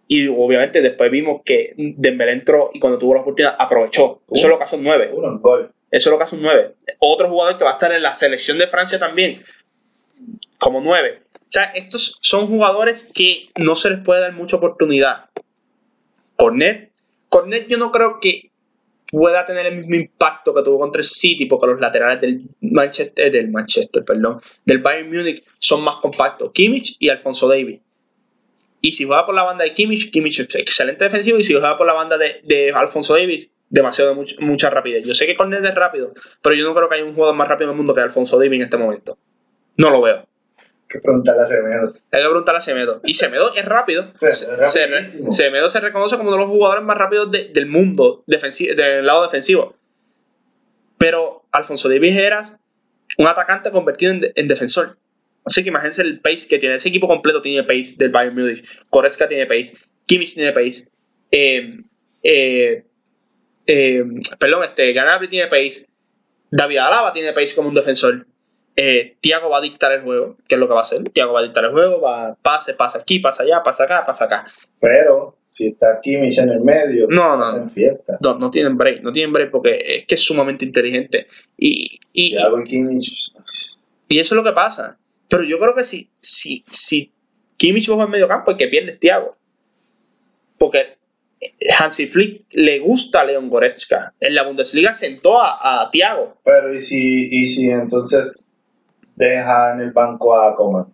[0.07, 4.21] Y obviamente después vimos que Dembélé entró y cuando tuvo la oportunidad aprovechó.
[4.31, 5.11] Eso es lo que hace un 9.
[5.91, 6.75] Eso es lo que hace un 9.
[6.99, 9.41] Otro jugador que va a estar en la selección de Francia también,
[10.57, 11.21] como 9.
[11.33, 15.25] O sea, estos son jugadores que no se les puede dar mucha oportunidad.
[16.37, 16.91] Cornet,
[17.29, 18.51] Cornet yo no creo que
[19.09, 23.27] pueda tener el mismo impacto que tuvo contra el City, porque los laterales del Manchester,
[23.27, 27.79] eh, del Manchester, perdón, del Bayern Munich son más compactos, Kimmich y Alfonso Davis.
[28.81, 31.77] Y si juega por la banda de Kimmich, Kimmich es excelente defensivo, y si juega
[31.77, 35.07] por la banda de, Alfonso Davis, demasiado de mucha rapidez.
[35.07, 37.47] Yo sé que Cornet es rápido, pero yo no creo que haya un jugador más
[37.47, 39.17] rápido en el mundo que Alfonso Davis en este momento.
[39.77, 40.27] No lo veo
[40.87, 41.93] que preguntarle a Semedo.
[42.11, 43.01] Hay que preguntarle a Semedo.
[43.03, 44.11] Y Semedo es rápido.
[44.13, 49.75] Semedo se reconoce como uno de los jugadores más rápidos del mundo del lado defensivo.
[50.97, 52.41] Pero Alfonso Davis era
[53.17, 54.97] un atacante convertido en, defensor.
[55.45, 56.75] Así que imagínense el pace que tiene.
[56.75, 58.65] Ese equipo completo tiene pace del Bayern Munich.
[58.89, 59.77] Koretska tiene pace.
[60.05, 60.89] Kimmich tiene pace.
[61.31, 61.77] Eh,
[62.23, 62.83] eh,
[63.65, 64.03] eh,
[64.39, 65.87] perdón, este, Ganabri tiene pace.
[66.49, 68.25] David Alaba tiene pace como un defensor
[68.79, 70.37] eh, Tiago va a dictar el juego.
[70.47, 71.03] ¿Qué es lo que va a hacer?
[71.09, 74.25] Tiago va a dictar el juego, va pase, pasa aquí, pasa allá, pasa acá, pasa
[74.25, 74.45] acá.
[74.79, 78.19] Pero si está Kimmich en el medio, no, no, fiesta.
[78.21, 81.25] no, no tienen break, no tienen break porque es que es sumamente inteligente.
[81.57, 83.31] Y, y, Kimmich.
[84.07, 84.99] y eso es lo que pasa.
[85.27, 87.11] Pero yo creo que si, si, si
[87.57, 89.35] Kimmich juega en medio campo, el que pierde es Tiago.
[90.59, 90.97] Porque
[91.79, 94.13] Hansi Flick le gusta a Leon Goretzka.
[94.19, 96.37] En la Bundesliga sentó a, a Thiago.
[96.45, 98.53] Pero ¿y si, y si entonces
[99.17, 100.85] deja en el banco a Coman.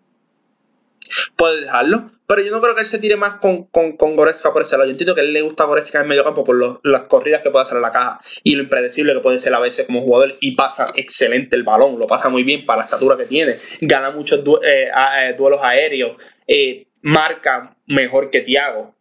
[1.36, 4.54] Puede dejarlo, pero yo no creo que él se tire más con, con, con Goretzka
[4.54, 4.86] por ese lado.
[4.86, 7.52] Yo entiendo que a él le gusta Goretzka en medio campo por las corridas que
[7.52, 10.38] puede hacer en la caja y lo impredecible que puede ser a veces como jugador
[10.40, 14.12] y pasa excelente el balón, lo pasa muy bien para la estatura que tiene, gana
[14.12, 16.18] muchos eh, eh, duelos aéreos,
[16.48, 18.96] eh, marca mejor que Thiago,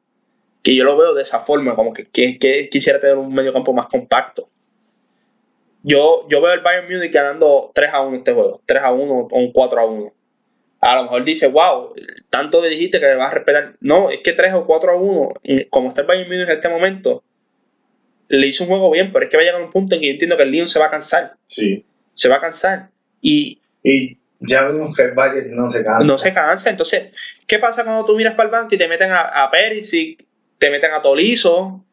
[0.62, 3.72] que yo lo veo de esa forma, como que, que quisiera tener un medio campo
[3.72, 4.48] más compacto.
[5.82, 9.14] Yo, yo veo el Bayern Munich ganando 3 a 1 este juego, 3 a 1
[9.30, 10.12] o un 4 a 1.
[10.80, 11.94] A lo mejor dice, wow,
[12.30, 13.74] tanto le dijiste que le vas a respetar.
[13.80, 15.32] No, es que 3 o 4 a 1,
[15.70, 17.22] como está el Bayern Munich en este momento,
[18.28, 20.00] le hizo un juego bien, pero es que va a llegar a un punto en
[20.00, 21.34] que yo entiendo que el Lyon se va a cansar.
[21.46, 21.84] Sí.
[22.12, 22.88] Se va a cansar.
[23.20, 26.06] Y, y ya vimos que el Bayern no se cansa.
[26.06, 26.70] No se cansa.
[26.70, 27.10] Entonces,
[27.46, 30.24] ¿qué pasa cuando tú miras para el banco y te meten a, a Perisic,
[30.58, 31.84] te meten a Tolizo,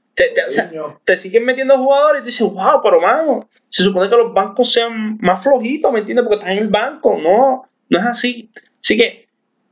[1.03, 4.71] te, siguen metiendo jugadores y te dices, wow, pero mano, se supone que los bancos
[4.71, 6.25] sean más flojitos, ¿me entiendes?
[6.25, 7.17] Porque estás en el banco.
[7.21, 8.49] No, no es así.
[8.81, 9.27] Así que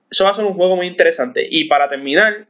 [0.09, 1.45] eso va a ser un juego muy interesante.
[1.49, 2.47] Y para terminar,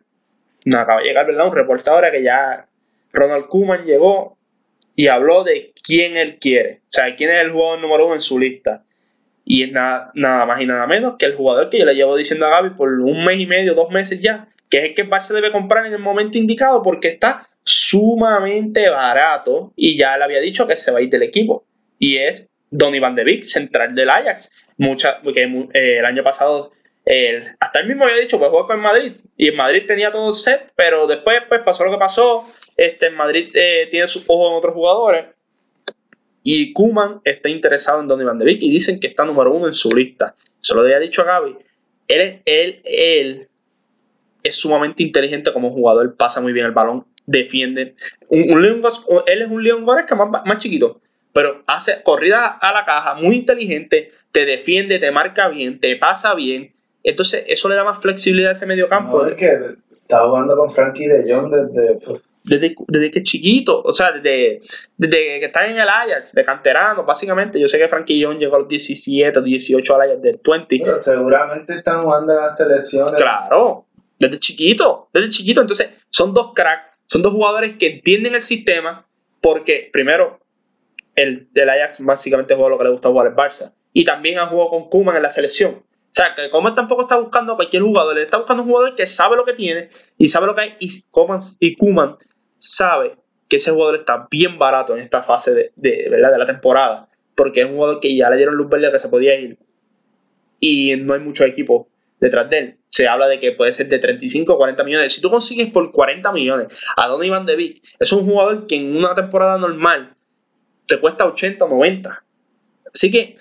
[0.66, 1.48] nos acaba de llegar, ¿verdad?
[1.48, 2.68] Un reporte ahora que ya
[3.14, 4.38] Ronald Kuman llegó
[4.96, 6.82] y habló de quién él quiere.
[6.84, 8.84] O sea, quién es el jugador número uno en su lista.
[9.44, 12.16] Y es nada, nada más y nada menos que el jugador que yo le llevo
[12.16, 15.04] diciendo a Gaby por un mes y medio, dos meses ya, que es el que
[15.04, 20.24] el Barça debe comprar en el momento indicado porque está sumamente barato y ya le
[20.24, 21.66] había dicho que se va a ir del equipo.
[22.00, 24.54] Y es Donny Van de Beek, central del Ajax.
[25.24, 25.44] Porque
[25.74, 26.72] eh, el año pasado,
[27.60, 30.72] hasta él mismo había dicho que jugó con Madrid y en Madrid tenía todo set,
[30.76, 32.46] pero después pues, pasó lo que pasó.
[32.78, 35.26] Este, en Madrid eh, tiene sus ojos en otros jugadores.
[36.44, 39.66] Y Kuman está interesado en Donny Van de Beek y dicen que está número uno
[39.66, 40.36] en su lista.
[40.62, 41.58] Se lo había dicho a Gaby.
[42.08, 43.50] Él, él, él
[44.44, 47.94] es sumamente inteligente como jugador, pasa muy bien el balón, defiende.
[48.30, 51.00] Un, él es un León Goretzka más, más chiquito,
[51.34, 56.34] pero hace corridas a la caja, muy inteligente, te defiende, te marca bien, te pasa
[56.34, 56.74] bien.
[57.04, 59.22] Entonces, eso le da más flexibilidad a ese medio campo.
[59.22, 59.52] No, es que
[59.92, 62.00] estaba jugando con Frankie de Jong desde
[62.48, 64.62] desde, desde que es chiquito, o sea, desde,
[64.98, 67.60] desde que está en el Ajax, de canterano, básicamente.
[67.60, 70.80] Yo sé que Frankie Young llegó a los 17, 18 al Ajax del 20.
[70.84, 73.14] Pero seguramente están jugando en las selecciones.
[73.22, 73.86] Claro,
[74.18, 75.62] desde chiquito, desde chiquito.
[75.62, 79.08] Entonces, son dos cracks, son dos jugadores que entienden el sistema,
[79.42, 80.40] porque primero,
[81.16, 83.74] el, el Ajax básicamente juega lo que le gusta jugar al Barça.
[83.94, 85.84] Y también ha jugado con Kuman en la selección.
[85.84, 88.96] O sea, que Coman tampoco está buscando a cualquier jugador, él está buscando un jugador
[88.96, 90.76] que sabe lo que tiene y sabe lo que hay.
[90.80, 90.90] Y
[91.60, 92.18] y Kuman
[92.58, 93.14] sabe
[93.48, 97.62] que ese jugador está bien barato en esta fase de, de, de la temporada, porque
[97.62, 99.58] es un jugador que ya le dieron luz verde que se podía ir
[100.60, 101.88] y no hay mucho equipo
[102.20, 102.78] detrás de él.
[102.90, 105.14] Se habla de que puede ser de 35 o 40 millones.
[105.14, 108.76] Si tú consigues por 40 millones a Donny Van de Beek, es un jugador que
[108.76, 110.16] en una temporada normal
[110.86, 112.24] te cuesta 80 o 90.
[112.94, 113.38] Así que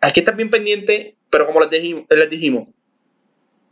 [0.00, 2.68] hay que estar bien pendiente, pero como les dijimos, les dijimos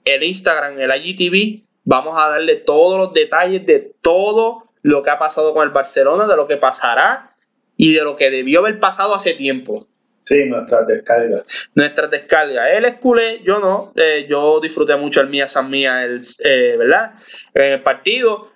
[0.05, 5.19] el Instagram, el IGTV, Vamos a darle todos los detalles de todo lo que ha
[5.19, 7.35] pasado con el Barcelona, de lo que pasará
[7.79, 9.87] y de lo que debió haber pasado hace tiempo.
[10.29, 11.71] Sí, nuestras descargas.
[11.75, 12.69] Nuestras descargas.
[12.75, 13.95] Él es culé, yo no.
[13.97, 17.13] Eh, yo disfruté mucho el Mía San Mía, el, eh, ¿verdad?
[17.55, 18.53] En el partido.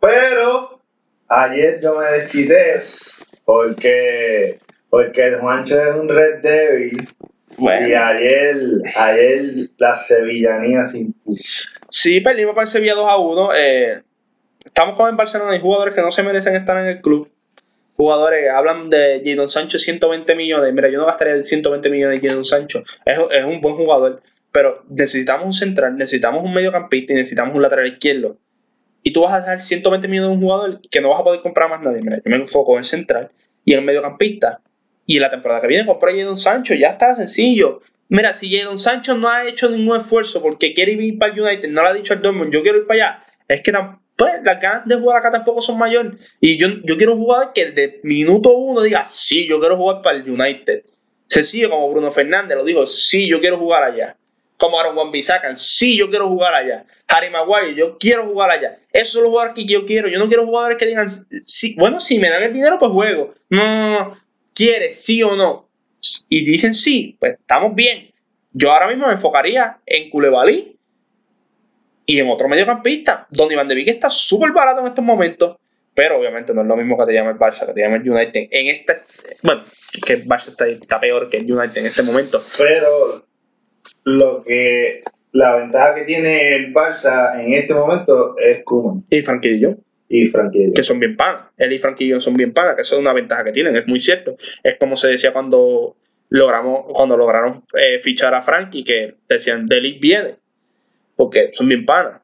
[0.00, 0.80] Pero
[1.28, 2.80] ayer yo me desquité
[3.44, 4.58] porque,
[4.90, 7.08] porque el Juancho es un red débil
[7.56, 8.56] y ayer,
[8.96, 11.68] ayer la Sevillanía se impuso.
[11.88, 13.54] Sí, perdimos para el Sevilla 2 a 1.
[13.54, 14.02] Eh,
[14.64, 17.30] estamos con el Barcelona y jugadores que no se merecen estar en el club.
[17.96, 20.72] Jugadores hablan de Jadon Sancho 120 millones.
[20.72, 22.82] Mira, yo no gastaría 120 millones de Jadon Sancho.
[23.04, 24.22] Es, es un buen jugador.
[24.50, 28.36] Pero necesitamos un central, necesitamos un mediocampista y necesitamos un lateral izquierdo.
[29.02, 31.40] Y tú vas a dejar 120 millones de un jugador que no vas a poder
[31.40, 32.00] comprar más nadie.
[32.02, 33.30] Mira, yo me enfoco en el central
[33.64, 34.60] y en el mediocampista.
[35.06, 37.80] Y la temporada que viene compro a Jadon Sancho, ya está sencillo.
[38.08, 41.68] Mira, si Jadon Sancho no ha hecho ningún esfuerzo porque quiere ir para el United,
[41.70, 43.72] no le ha dicho al Dortmund, yo quiero ir para allá, es que
[44.16, 46.12] pues, las ganas de jugar acá tampoco son mayores.
[46.40, 50.02] Y yo, yo quiero un jugador que desde minuto uno diga, sí, yo quiero jugar
[50.02, 50.84] para el United.
[51.26, 54.16] Sencillo como Bruno Fernández lo dijo, sí, yo quiero jugar allá.
[54.58, 56.84] Como Aaron Wan Bisakan, sí, yo quiero jugar allá.
[57.08, 58.78] Harry Maguire, yo quiero jugar allá.
[58.92, 60.08] Esos son los jugadores que yo quiero.
[60.08, 63.34] Yo no quiero jugadores que digan, sí, bueno, si me dan el dinero, pues juego.
[63.48, 64.22] No, no, no
[64.54, 65.68] quiere sí o no,
[66.28, 68.12] y dicen sí, pues estamos bien.
[68.52, 70.71] Yo ahora mismo me enfocaría en Culebalí
[72.12, 75.56] y en otro mediocampista, donde Iván de Vick está súper barato en estos momentos,
[75.94, 78.10] pero obviamente no es lo mismo que te llame el Barça, que te llame el
[78.10, 78.48] United.
[78.50, 79.00] En este,
[79.42, 79.62] bueno,
[80.04, 82.38] que el Barça está, peor que el United en este momento.
[82.58, 83.24] Pero
[84.04, 85.00] lo que
[85.32, 89.04] la ventaja que tiene el Barça en este momento es Koeman.
[89.08, 89.76] Y Franquillo
[90.12, 91.46] y Frankie Que son bien panas.
[91.56, 93.98] Él y Frankie son bien panas, que eso es una ventaja que tienen, es muy
[93.98, 94.36] cierto.
[94.62, 95.96] Es como se decía cuando
[96.28, 100.34] logramos cuando lograron eh, fichar a Frankie, que decían, Delic viene,
[101.16, 102.20] porque son bien panas.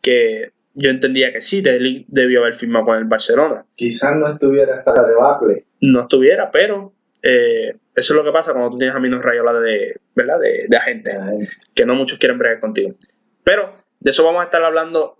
[0.00, 3.64] Que yo entendía que sí, Delic debió haber firmado con el Barcelona.
[3.74, 5.64] Quizás no estuviera hasta la debacle.
[5.80, 9.52] No estuviera, pero eh, eso es lo que pasa cuando tú tienes a Minos Rayola
[9.54, 10.40] de, ¿verdad?
[10.40, 11.16] De, de agente,
[11.74, 12.94] que no muchos quieren bregar contigo.
[13.44, 15.16] Pero de eso vamos a estar hablando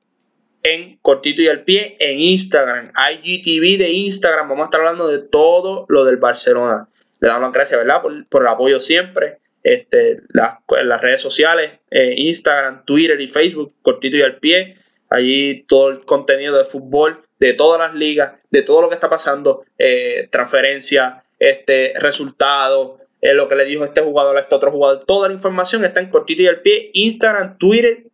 [0.64, 4.48] en Cortito y al Pie en Instagram, IGTV de Instagram.
[4.48, 6.88] Vamos a estar hablando de todo lo del Barcelona.
[7.20, 8.02] Le damos las gracias, ¿verdad?
[8.02, 9.38] Por, el apoyo siempre.
[9.64, 14.76] Este, las, las redes sociales, eh, Instagram, Twitter y Facebook, Cortito y al Pie.
[15.10, 19.08] Allí todo el contenido de fútbol, de todas las ligas, de todo lo que está
[19.10, 24.70] pasando, eh, transferencias, este, resultados, eh, lo que le dijo este jugador a este otro
[24.70, 25.04] jugador.
[25.06, 28.04] Toda la información está en Cortito y al Pie, Instagram, Twitter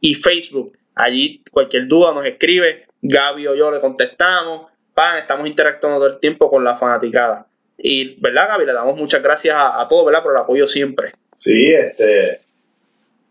[0.00, 0.76] y Facebook.
[0.94, 4.70] Allí cualquier duda nos escribe, Gaby o yo le contestamos,
[5.18, 7.46] estamos interactuando todo el tiempo con la fanaticada.
[7.82, 8.66] Y, ¿verdad, Gaby?
[8.66, 10.22] Le damos muchas gracias a, todos, ¿verdad?
[10.22, 11.12] Por el apoyo siempre.
[11.36, 12.40] Sí, este.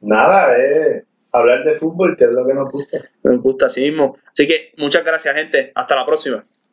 [0.01, 3.09] Nada, es hablar de fútbol, que es lo que nos gusta.
[3.23, 4.17] Nos gusta así mismo.
[4.31, 5.71] Así que muchas gracias, gente.
[5.73, 6.43] Hasta la próxima.